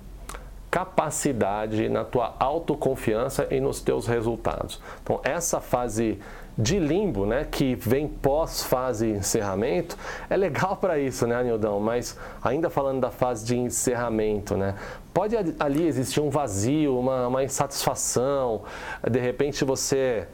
[0.70, 4.80] capacidade, na tua autoconfiança e nos teus resultados.
[5.02, 6.18] Então, essa fase
[6.56, 9.96] de limbo, né, que vem pós-fase encerramento,
[10.28, 11.80] é legal para isso, né, Nildão?
[11.80, 14.74] Mas ainda falando da fase de encerramento, né,
[15.14, 18.62] pode ali existir um vazio, uma, uma insatisfação,
[19.10, 20.26] de repente você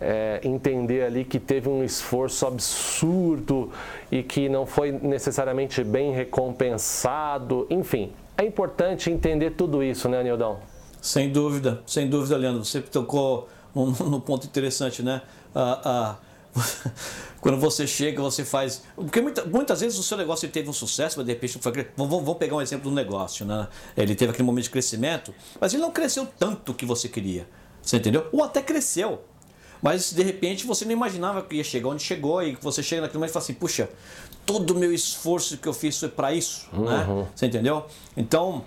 [0.00, 3.70] é, entender ali que teve um esforço absurdo
[4.10, 10.60] e que não foi necessariamente bem recompensado, enfim, é importante entender tudo isso, né, Nildão?
[11.00, 12.64] Sem dúvida, sem dúvida, Leandro.
[12.64, 15.22] Você tocou no ponto interessante, né?
[15.60, 16.16] Ah, ah,
[17.40, 18.82] quando você chega, você faz.
[18.94, 21.72] Porque muita, muitas vezes o seu negócio teve um sucesso, mas de repente foi.
[21.96, 23.66] Vamos, vamos pegar um exemplo do negócio, né?
[23.96, 27.48] Ele teve aquele momento de crescimento, mas ele não cresceu tanto que você queria.
[27.82, 28.28] Você entendeu?
[28.30, 29.24] Ou até cresceu.
[29.82, 33.18] Mas de repente você não imaginava que ia chegar onde chegou e você chega naquele
[33.18, 33.88] momento e fala assim: puxa,
[34.46, 37.04] todo o meu esforço que eu fiz foi para isso, né?
[37.08, 37.20] uhum.
[37.20, 37.26] né?
[37.34, 37.84] Você entendeu?
[38.16, 38.64] Então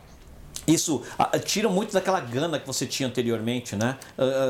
[0.67, 1.01] isso
[1.43, 3.97] tira muito daquela gana que você tinha anteriormente, né?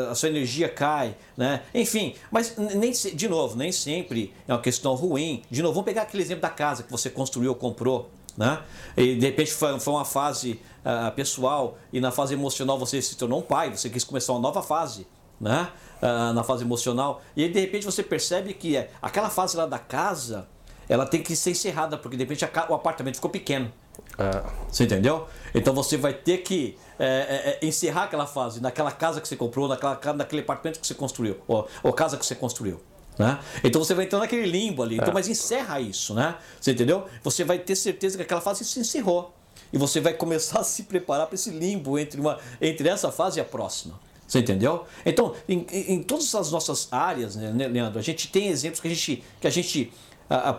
[0.10, 1.62] A, sua energia cai, né?
[1.74, 5.44] Enfim, mas nem de novo, nem sempre é uma questão ruim.
[5.50, 8.62] De novo, vamos pegar aquele exemplo da casa que você construiu ou comprou, né?
[8.98, 13.16] E de repente foi, foi uma fase uh, pessoal e na fase emocional você se
[13.16, 15.08] tornou um pai, você quis começar uma nova fase,
[15.40, 15.70] né?
[16.02, 19.68] Uh, na fase emocional e aí de repente você percebe que é, aquela fase lá
[19.68, 20.48] da casa
[20.90, 23.72] ela tem que ser encerrada porque de repente o apartamento ficou pequeno.
[24.18, 24.44] É.
[24.70, 25.28] Você entendeu?
[25.54, 29.36] Então você vai ter que é, é, é, encerrar aquela fase naquela casa que você
[29.36, 32.80] comprou, naquela, naquele apartamento que você construiu, ou, ou casa que você construiu.
[33.18, 33.40] Né?
[33.64, 34.96] Então você vai entrar naquele limbo ali.
[34.96, 35.14] Então, é.
[35.14, 36.36] mas encerra isso, né?
[36.60, 37.06] Você entendeu?
[37.24, 39.34] Você vai ter certeza que aquela fase se encerrou.
[39.72, 43.40] E você vai começar a se preparar para esse limbo entre, uma, entre essa fase
[43.40, 44.00] e a próxima.
[44.28, 44.86] Você entendeu?
[45.06, 48.92] Então, em, em todas as nossas áreas, né, Leandro, a gente tem exemplos que a
[48.92, 49.92] gente, que a gente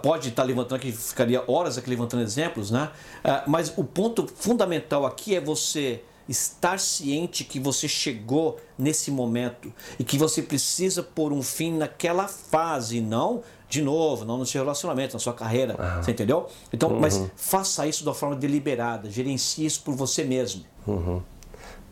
[0.03, 2.91] pode estar levantando aqui, ficaria horas aqui levantando exemplos, né?
[3.25, 9.73] Ah, mas o ponto fundamental aqui é você estar ciente que você chegou nesse momento
[9.99, 14.63] e que você precisa pôr um fim naquela fase, não de novo, não no seu
[14.63, 16.47] relacionamento, na sua carreira, você entendeu?
[16.71, 17.01] Então, uhum.
[17.01, 20.63] mas faça isso da forma deliberada, gerencie isso por você mesmo.
[20.87, 21.23] Uhum.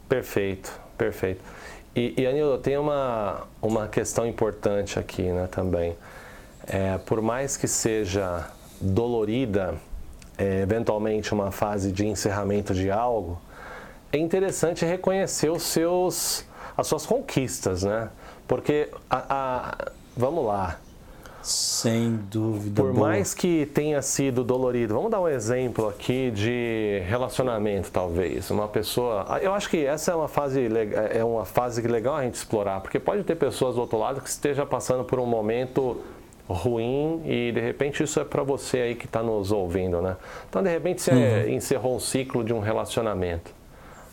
[0.07, 1.43] Perfeito, perfeito.
[1.97, 5.97] E, e Anildo, tem uma, uma questão importante aqui né, também.
[6.73, 8.49] É, por mais que seja
[8.81, 9.75] dolorida,
[10.39, 13.41] é, eventualmente uma fase de encerramento de algo,
[14.13, 16.45] é interessante reconhecer os seus,
[16.77, 18.09] as suas conquistas, né?
[18.47, 20.79] Porque, a, a vamos lá,
[21.43, 22.83] sem dúvida.
[22.83, 23.09] Por boa.
[23.09, 28.49] mais que tenha sido dolorido, vamos dar um exemplo aqui de relacionamento, talvez.
[28.49, 29.41] Uma pessoa.
[29.43, 30.69] Eu acho que essa é uma fase
[31.13, 34.29] é uma fase legal a gente explorar, porque pode ter pessoas do outro lado que
[34.29, 36.01] esteja passando por um momento
[36.53, 40.17] ruim e de repente isso é para você aí que está nos ouvindo, né?
[40.49, 41.49] Então de repente você uhum.
[41.49, 43.53] encerrou um ciclo de um relacionamento.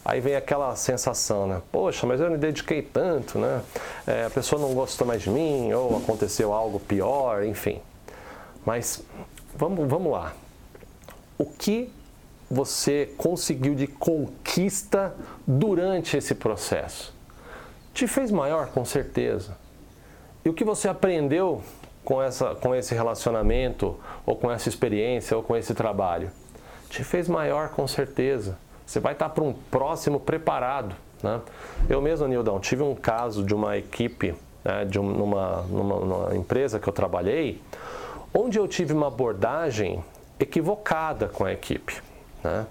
[0.08, 1.62] Aí vem aquela sensação, né?
[1.70, 3.62] Poxa, mas eu me dediquei tanto, né?
[4.06, 7.82] É, a pessoa não gostou mais de mim, ou aconteceu algo pior, enfim.
[8.66, 9.04] Mas
[9.54, 10.34] vamos, vamos lá.
[11.38, 11.92] O que
[12.50, 15.14] você conseguiu de conquista
[15.46, 17.14] durante esse processo?
[17.94, 19.58] Te fez maior, com certeza.
[20.46, 21.62] E o que você aprendeu
[22.08, 26.32] com, essa, com esse relacionamento, ou com essa experiência, ou com esse trabalho?
[26.90, 28.58] Te fez maior, com certeza.
[28.86, 30.96] Você vai estar para um próximo preparado.
[31.22, 31.42] Né?
[31.90, 34.34] Eu mesmo, Nildão, tive um caso de uma equipe,
[34.64, 37.62] né, de um, numa, numa, numa empresa que eu trabalhei,
[38.34, 40.02] onde eu tive uma abordagem
[40.40, 42.02] equivocada com a equipe.
[42.42, 42.66] Né?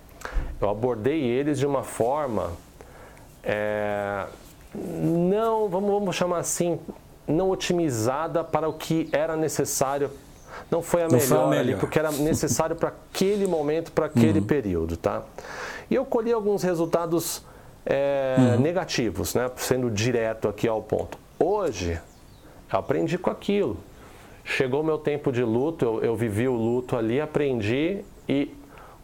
[0.59, 2.53] Eu abordei eles de uma forma
[3.45, 4.25] é,
[4.75, 6.79] não, vamos, vamos chamar assim,
[7.27, 10.11] não otimizada para o que era necessário.
[10.71, 13.93] Não foi a, não melhor, foi a melhor, ali, porque era necessário para aquele momento,
[13.93, 14.47] para aquele uhum.
[14.47, 15.23] período, tá?
[15.91, 17.43] E eu colhi alguns resultados
[17.85, 18.61] é, uhum.
[18.61, 19.51] negativos, né?
[19.57, 21.19] sendo direto aqui ao ponto.
[21.39, 22.01] Hoje,
[22.73, 23.77] eu aprendi com aquilo.
[24.45, 28.55] Chegou o meu tempo de luto, eu, eu vivi o luto ali, aprendi e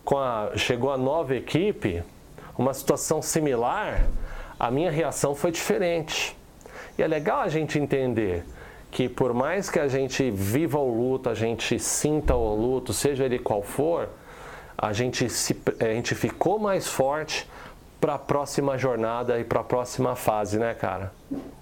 [0.04, 2.02] com a, chegou a nova equipe,
[2.56, 4.06] uma situação similar,
[4.58, 6.36] a minha reação foi diferente.
[6.98, 8.44] E é legal a gente entender
[8.90, 13.24] que por mais que a gente viva o luto, a gente sinta o luto, seja
[13.24, 14.08] ele qual for,
[14.76, 17.48] a gente, se, a gente ficou mais forte
[18.00, 21.12] para a próxima jornada e para a próxima fase, né, cara?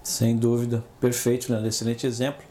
[0.03, 1.67] Sem dúvida, perfeito, né?
[1.67, 2.43] Excelente exemplo.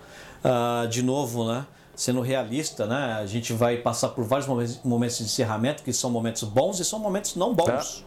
[0.44, 1.66] Uh, de novo, né?
[1.94, 3.18] Sendo realista, né?
[3.20, 6.84] A gente vai passar por vários momentos, momentos de encerramento que são momentos bons e
[6.84, 8.04] são momentos não bons.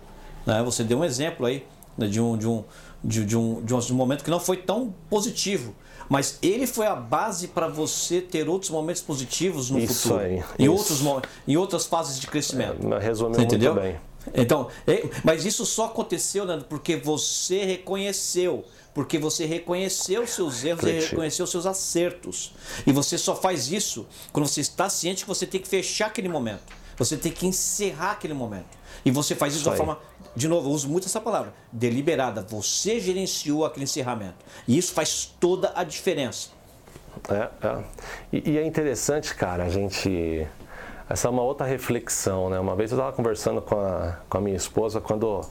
[0.47, 0.51] É.
[0.51, 0.63] Né?
[0.63, 1.65] Você deu um exemplo aí
[1.97, 2.07] né?
[2.07, 2.63] de, um, de, um,
[3.03, 5.75] de, de, um, de um momento que não foi tão positivo
[6.09, 10.19] mas ele foi a base para você ter outros momentos positivos no isso futuro.
[10.19, 11.01] Aí, em, outros,
[11.47, 12.93] em outras fases de crescimento.
[12.93, 13.73] É, resumiu você entendeu?
[13.73, 13.99] muito bem.
[14.33, 14.69] Então,
[15.23, 21.45] mas isso só aconteceu, né, porque você reconheceu, porque você reconheceu seus erros e reconheceu
[21.45, 22.53] seus acertos.
[22.85, 26.29] E você só faz isso quando você está ciente que você tem que fechar aquele
[26.29, 26.83] momento.
[26.97, 28.77] Você tem que encerrar aquele momento.
[29.03, 30.01] E você faz isso, isso de uma forma,
[30.35, 32.41] de novo, eu uso muito essa palavra, deliberada.
[32.41, 34.35] Você gerenciou aquele encerramento.
[34.67, 36.49] E isso faz toda a diferença.
[37.29, 37.83] É, é.
[38.31, 40.47] E, e é interessante, cara, a gente.
[41.09, 42.59] Essa é uma outra reflexão, né?
[42.59, 45.41] Uma vez eu estava conversando com a, com a minha esposa quando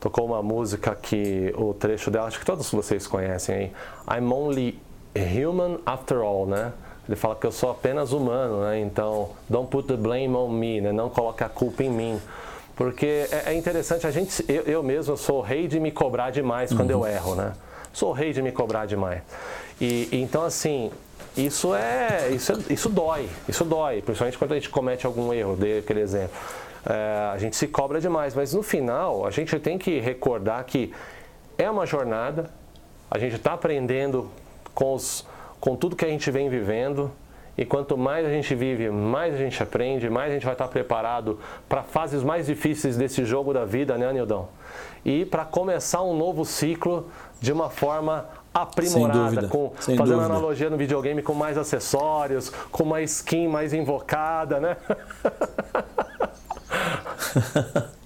[0.00, 3.72] tocou uma música que o trecho dela, acho que todos vocês conhecem aí,
[4.18, 4.80] I'm only
[5.14, 6.72] human after all, né?
[7.06, 8.80] Ele fala que eu sou apenas humano, né?
[8.80, 10.90] Então, don't put the blame on me, né?
[10.90, 12.20] Não coloque a culpa em mim.
[12.76, 16.70] Porque é, é interessante, a gente, eu, eu mesmo sou rei de me cobrar demais
[16.70, 16.78] uhum.
[16.78, 17.52] quando eu erro, né?
[17.92, 19.22] Sou rei de me cobrar demais.
[19.80, 20.90] E, então, assim,
[21.36, 25.56] isso é, isso é, isso dói, isso dói, principalmente quando a gente comete algum erro,
[25.56, 26.36] dei aquele exemplo.
[26.84, 30.92] É, a gente se cobra demais, mas no final a gente tem que recordar que
[31.56, 32.50] é uma jornada,
[33.10, 34.30] a gente está aprendendo
[34.74, 35.26] com, os,
[35.60, 37.10] com tudo que a gente vem vivendo,
[37.56, 40.68] e quanto mais a gente vive, mais a gente aprende, mais a gente vai estar
[40.68, 41.38] preparado
[41.68, 44.48] para fases mais difíceis desse jogo da vida, né, Nildão?
[45.04, 47.08] E para começar um novo ciclo
[47.40, 50.24] de uma forma aprimorada, com, fazendo dúvida.
[50.24, 54.76] analogia no videogame com mais acessórios, com uma skin mais invocada, né?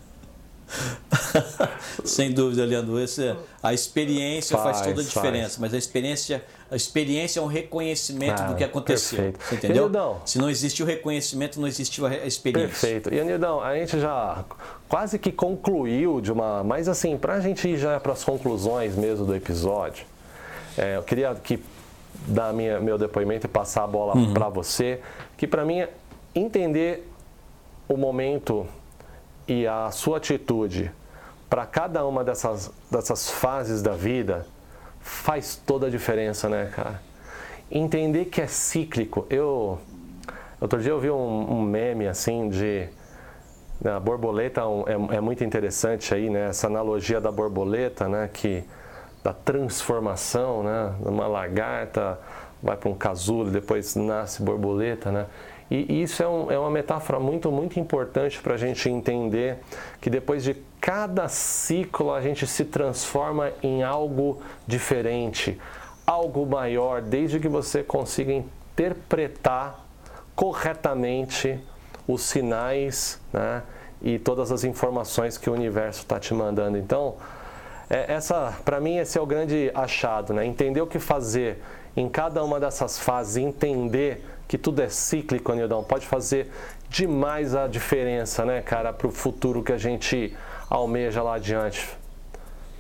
[2.05, 2.99] Sem dúvida, Leandro.
[2.99, 5.59] Esse, a experiência faz, faz toda a diferença, faz.
[5.59, 9.32] mas a experiência, a experiência é um reconhecimento ah, do que aconteceu.
[9.32, 9.55] Perfeito.
[9.55, 9.82] Entendeu?
[9.84, 12.68] Nildão, Se não existiu o reconhecimento, não existiu a experiência.
[12.68, 13.12] Perfeito.
[13.12, 14.45] E Nildão, a gente já
[14.89, 16.62] quase que concluiu de uma.
[16.62, 20.05] Mas assim, para a gente ir já para as conclusões mesmo do episódio,
[20.76, 21.62] é, eu queria que
[22.26, 24.32] dar minha, meu depoimento e passar a bola uhum.
[24.32, 25.01] para você,
[25.37, 25.91] que para mim é
[26.34, 27.09] entender
[27.89, 28.66] o momento
[29.47, 30.91] e a sua atitude
[31.49, 34.47] para cada uma dessas, dessas fases da vida
[35.01, 37.01] faz toda a diferença, né, cara?
[37.70, 39.26] Entender que é cíclico.
[39.30, 39.78] Eu
[40.61, 42.88] outro dia eu vi um, um meme assim de
[43.80, 46.49] né, a borboleta é, é, muito interessante aí, né?
[46.49, 48.28] Essa analogia da borboleta, né?
[48.32, 48.64] Que
[49.22, 50.94] da transformação, né?
[51.01, 52.18] Uma lagarta
[52.62, 55.26] vai para um casulo, depois nasce borboleta, né?
[55.71, 59.59] E isso é, um, é uma metáfora muito, muito importante para a gente entender
[60.01, 65.61] que depois de cada ciclo a gente se transforma em algo diferente,
[66.07, 69.85] algo maior, desde que você consiga interpretar
[70.37, 71.59] corretamente
[72.07, 73.62] os sinais né,
[74.01, 76.79] e todas as informações que o universo está te mandando.
[76.79, 77.17] Então,
[77.91, 80.45] é, essa, para mim, esse é o grande achado, né?
[80.45, 81.62] Entender o que fazer
[81.97, 86.51] em cada uma dessas fases, entender que tudo é cíclico, Nildão, pode fazer
[86.88, 90.36] demais a diferença, né, cara, para o futuro que a gente
[90.70, 91.88] almeja lá adiante.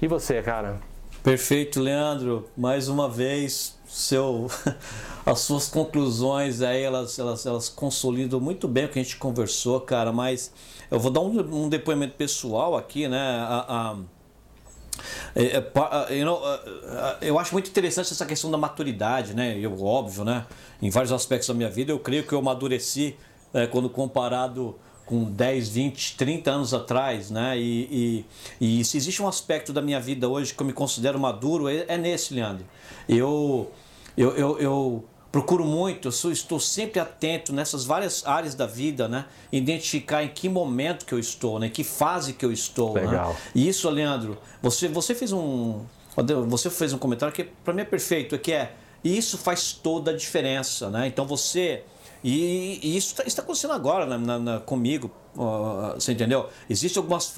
[0.00, 0.78] E você, cara?
[1.22, 2.48] Perfeito, Leandro.
[2.56, 4.48] Mais uma vez, seu,
[5.26, 9.80] as suas conclusões aí, elas, elas, elas consolidam muito bem o que a gente conversou,
[9.80, 10.12] cara.
[10.12, 10.52] Mas
[10.90, 13.18] eu vou dar um, um depoimento pessoal aqui, né?
[13.18, 13.96] A, a
[16.10, 16.28] eu,
[17.20, 19.58] eu acho muito interessante essa questão da maturidade, né?
[19.58, 20.46] Eu, óbvio, né?
[20.80, 23.16] Em vários aspectos da minha vida, eu creio que eu amadureci
[23.52, 24.76] é, quando comparado
[25.06, 27.56] com 10, 20, 30 anos atrás, né?
[27.58, 28.24] E,
[28.60, 31.68] e, e, se existe um aspecto da minha vida hoje que eu me considero maduro,
[31.68, 32.66] é, é nesse, Leandro.
[33.08, 33.70] Eu,
[34.16, 35.04] eu, eu, eu
[35.36, 39.26] procuro muito, eu sou, estou sempre atento nessas várias áreas da vida, né?
[39.52, 41.66] Identificar em que momento que eu estou, né?
[41.66, 42.94] Em que fase que eu estou.
[42.94, 43.02] Né?
[43.02, 43.32] Legal.
[43.32, 43.36] Né?
[43.54, 45.82] E isso, Leandro, você, você fez um.
[46.48, 48.72] Você fez um comentário que para mim é perfeito, é que é.
[49.04, 51.06] Isso faz toda a diferença, né?
[51.06, 51.84] Então você.
[52.24, 55.12] E, e isso está tá acontecendo agora na, na, na, comigo,
[55.94, 56.48] você entendeu?
[56.68, 57.32] Existem algumas,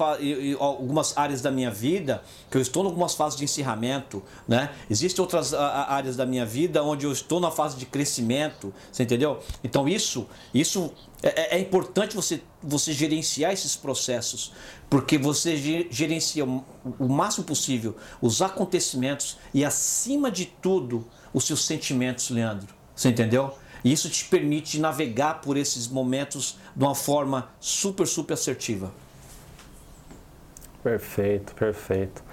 [0.59, 4.71] algumas áreas da minha vida que eu estou em algumas fases de encerramento, né?
[4.89, 9.39] Existem outras áreas da minha vida onde eu estou na fase de crescimento, você entendeu?
[9.63, 10.91] Então isso, isso
[11.21, 14.53] é, é, é importante você, você gerenciar esses processos,
[14.89, 15.57] porque você
[15.91, 22.73] gerencia o máximo possível os acontecimentos e, acima de tudo, os seus sentimentos, Leandro.
[22.95, 23.53] Você entendeu?
[23.83, 28.91] E isso te permite navegar por esses momentos de uma forma super, super assertiva.
[30.83, 32.23] Perfeito, perfeito.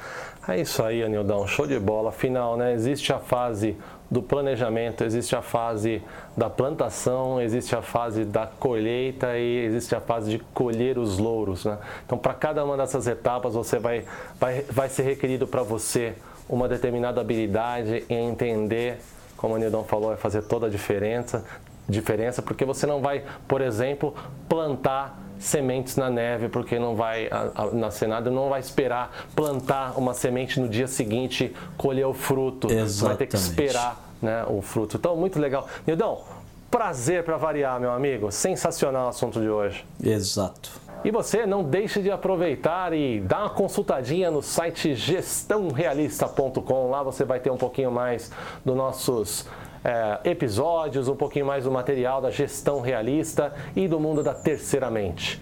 [0.47, 2.11] É isso aí, Anildão, show de bola.
[2.11, 3.77] Afinal, né, existe a fase
[4.09, 6.01] do planejamento, existe a fase
[6.37, 11.65] da plantação, existe a fase da colheita e existe a fase de colher os louros.
[11.65, 11.77] Né?
[12.05, 14.05] Então, para cada uma dessas etapas, você vai,
[14.39, 16.15] vai, vai ser requerido para você
[16.49, 19.01] uma determinada habilidade em entender
[19.37, 21.45] como o Nildon falou, vai fazer toda a diferença,
[21.89, 24.15] diferença, porque você não vai, por exemplo,
[24.49, 27.29] plantar sementes na neve, porque não vai
[27.73, 32.67] nascer nada, não vai esperar plantar uma semente no dia seguinte, colher o fruto.
[32.69, 32.93] Exatamente.
[32.93, 34.97] Você vai ter que esperar né, o fruto.
[34.97, 35.69] Então, muito legal.
[35.87, 36.23] Nildão,
[36.71, 38.33] prazer para variar, meu amigo.
[38.33, 39.85] Sensacional o assunto de hoje.
[40.03, 40.71] Exato.
[41.05, 46.91] E você não deixe de aproveitar e dar uma consultadinha no site gestãorealista.com.
[46.91, 48.31] Lá você vai ter um pouquinho mais
[48.65, 49.47] dos nossos
[49.85, 54.91] é, episódios, um pouquinho mais do material da gestão realista e do mundo da terceira
[54.91, 55.41] mente.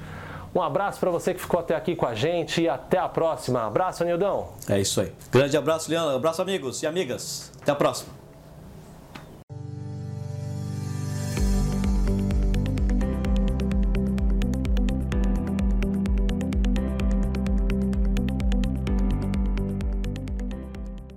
[0.55, 3.66] Um abraço para você que ficou até aqui com a gente e até a próxima.
[3.66, 4.50] Abraço, Nildão.
[4.68, 5.12] É isso aí.
[5.32, 6.14] Grande abraço, Leandro.
[6.14, 7.50] Abraço, amigos e amigas.
[7.61, 8.24] Até a próxima.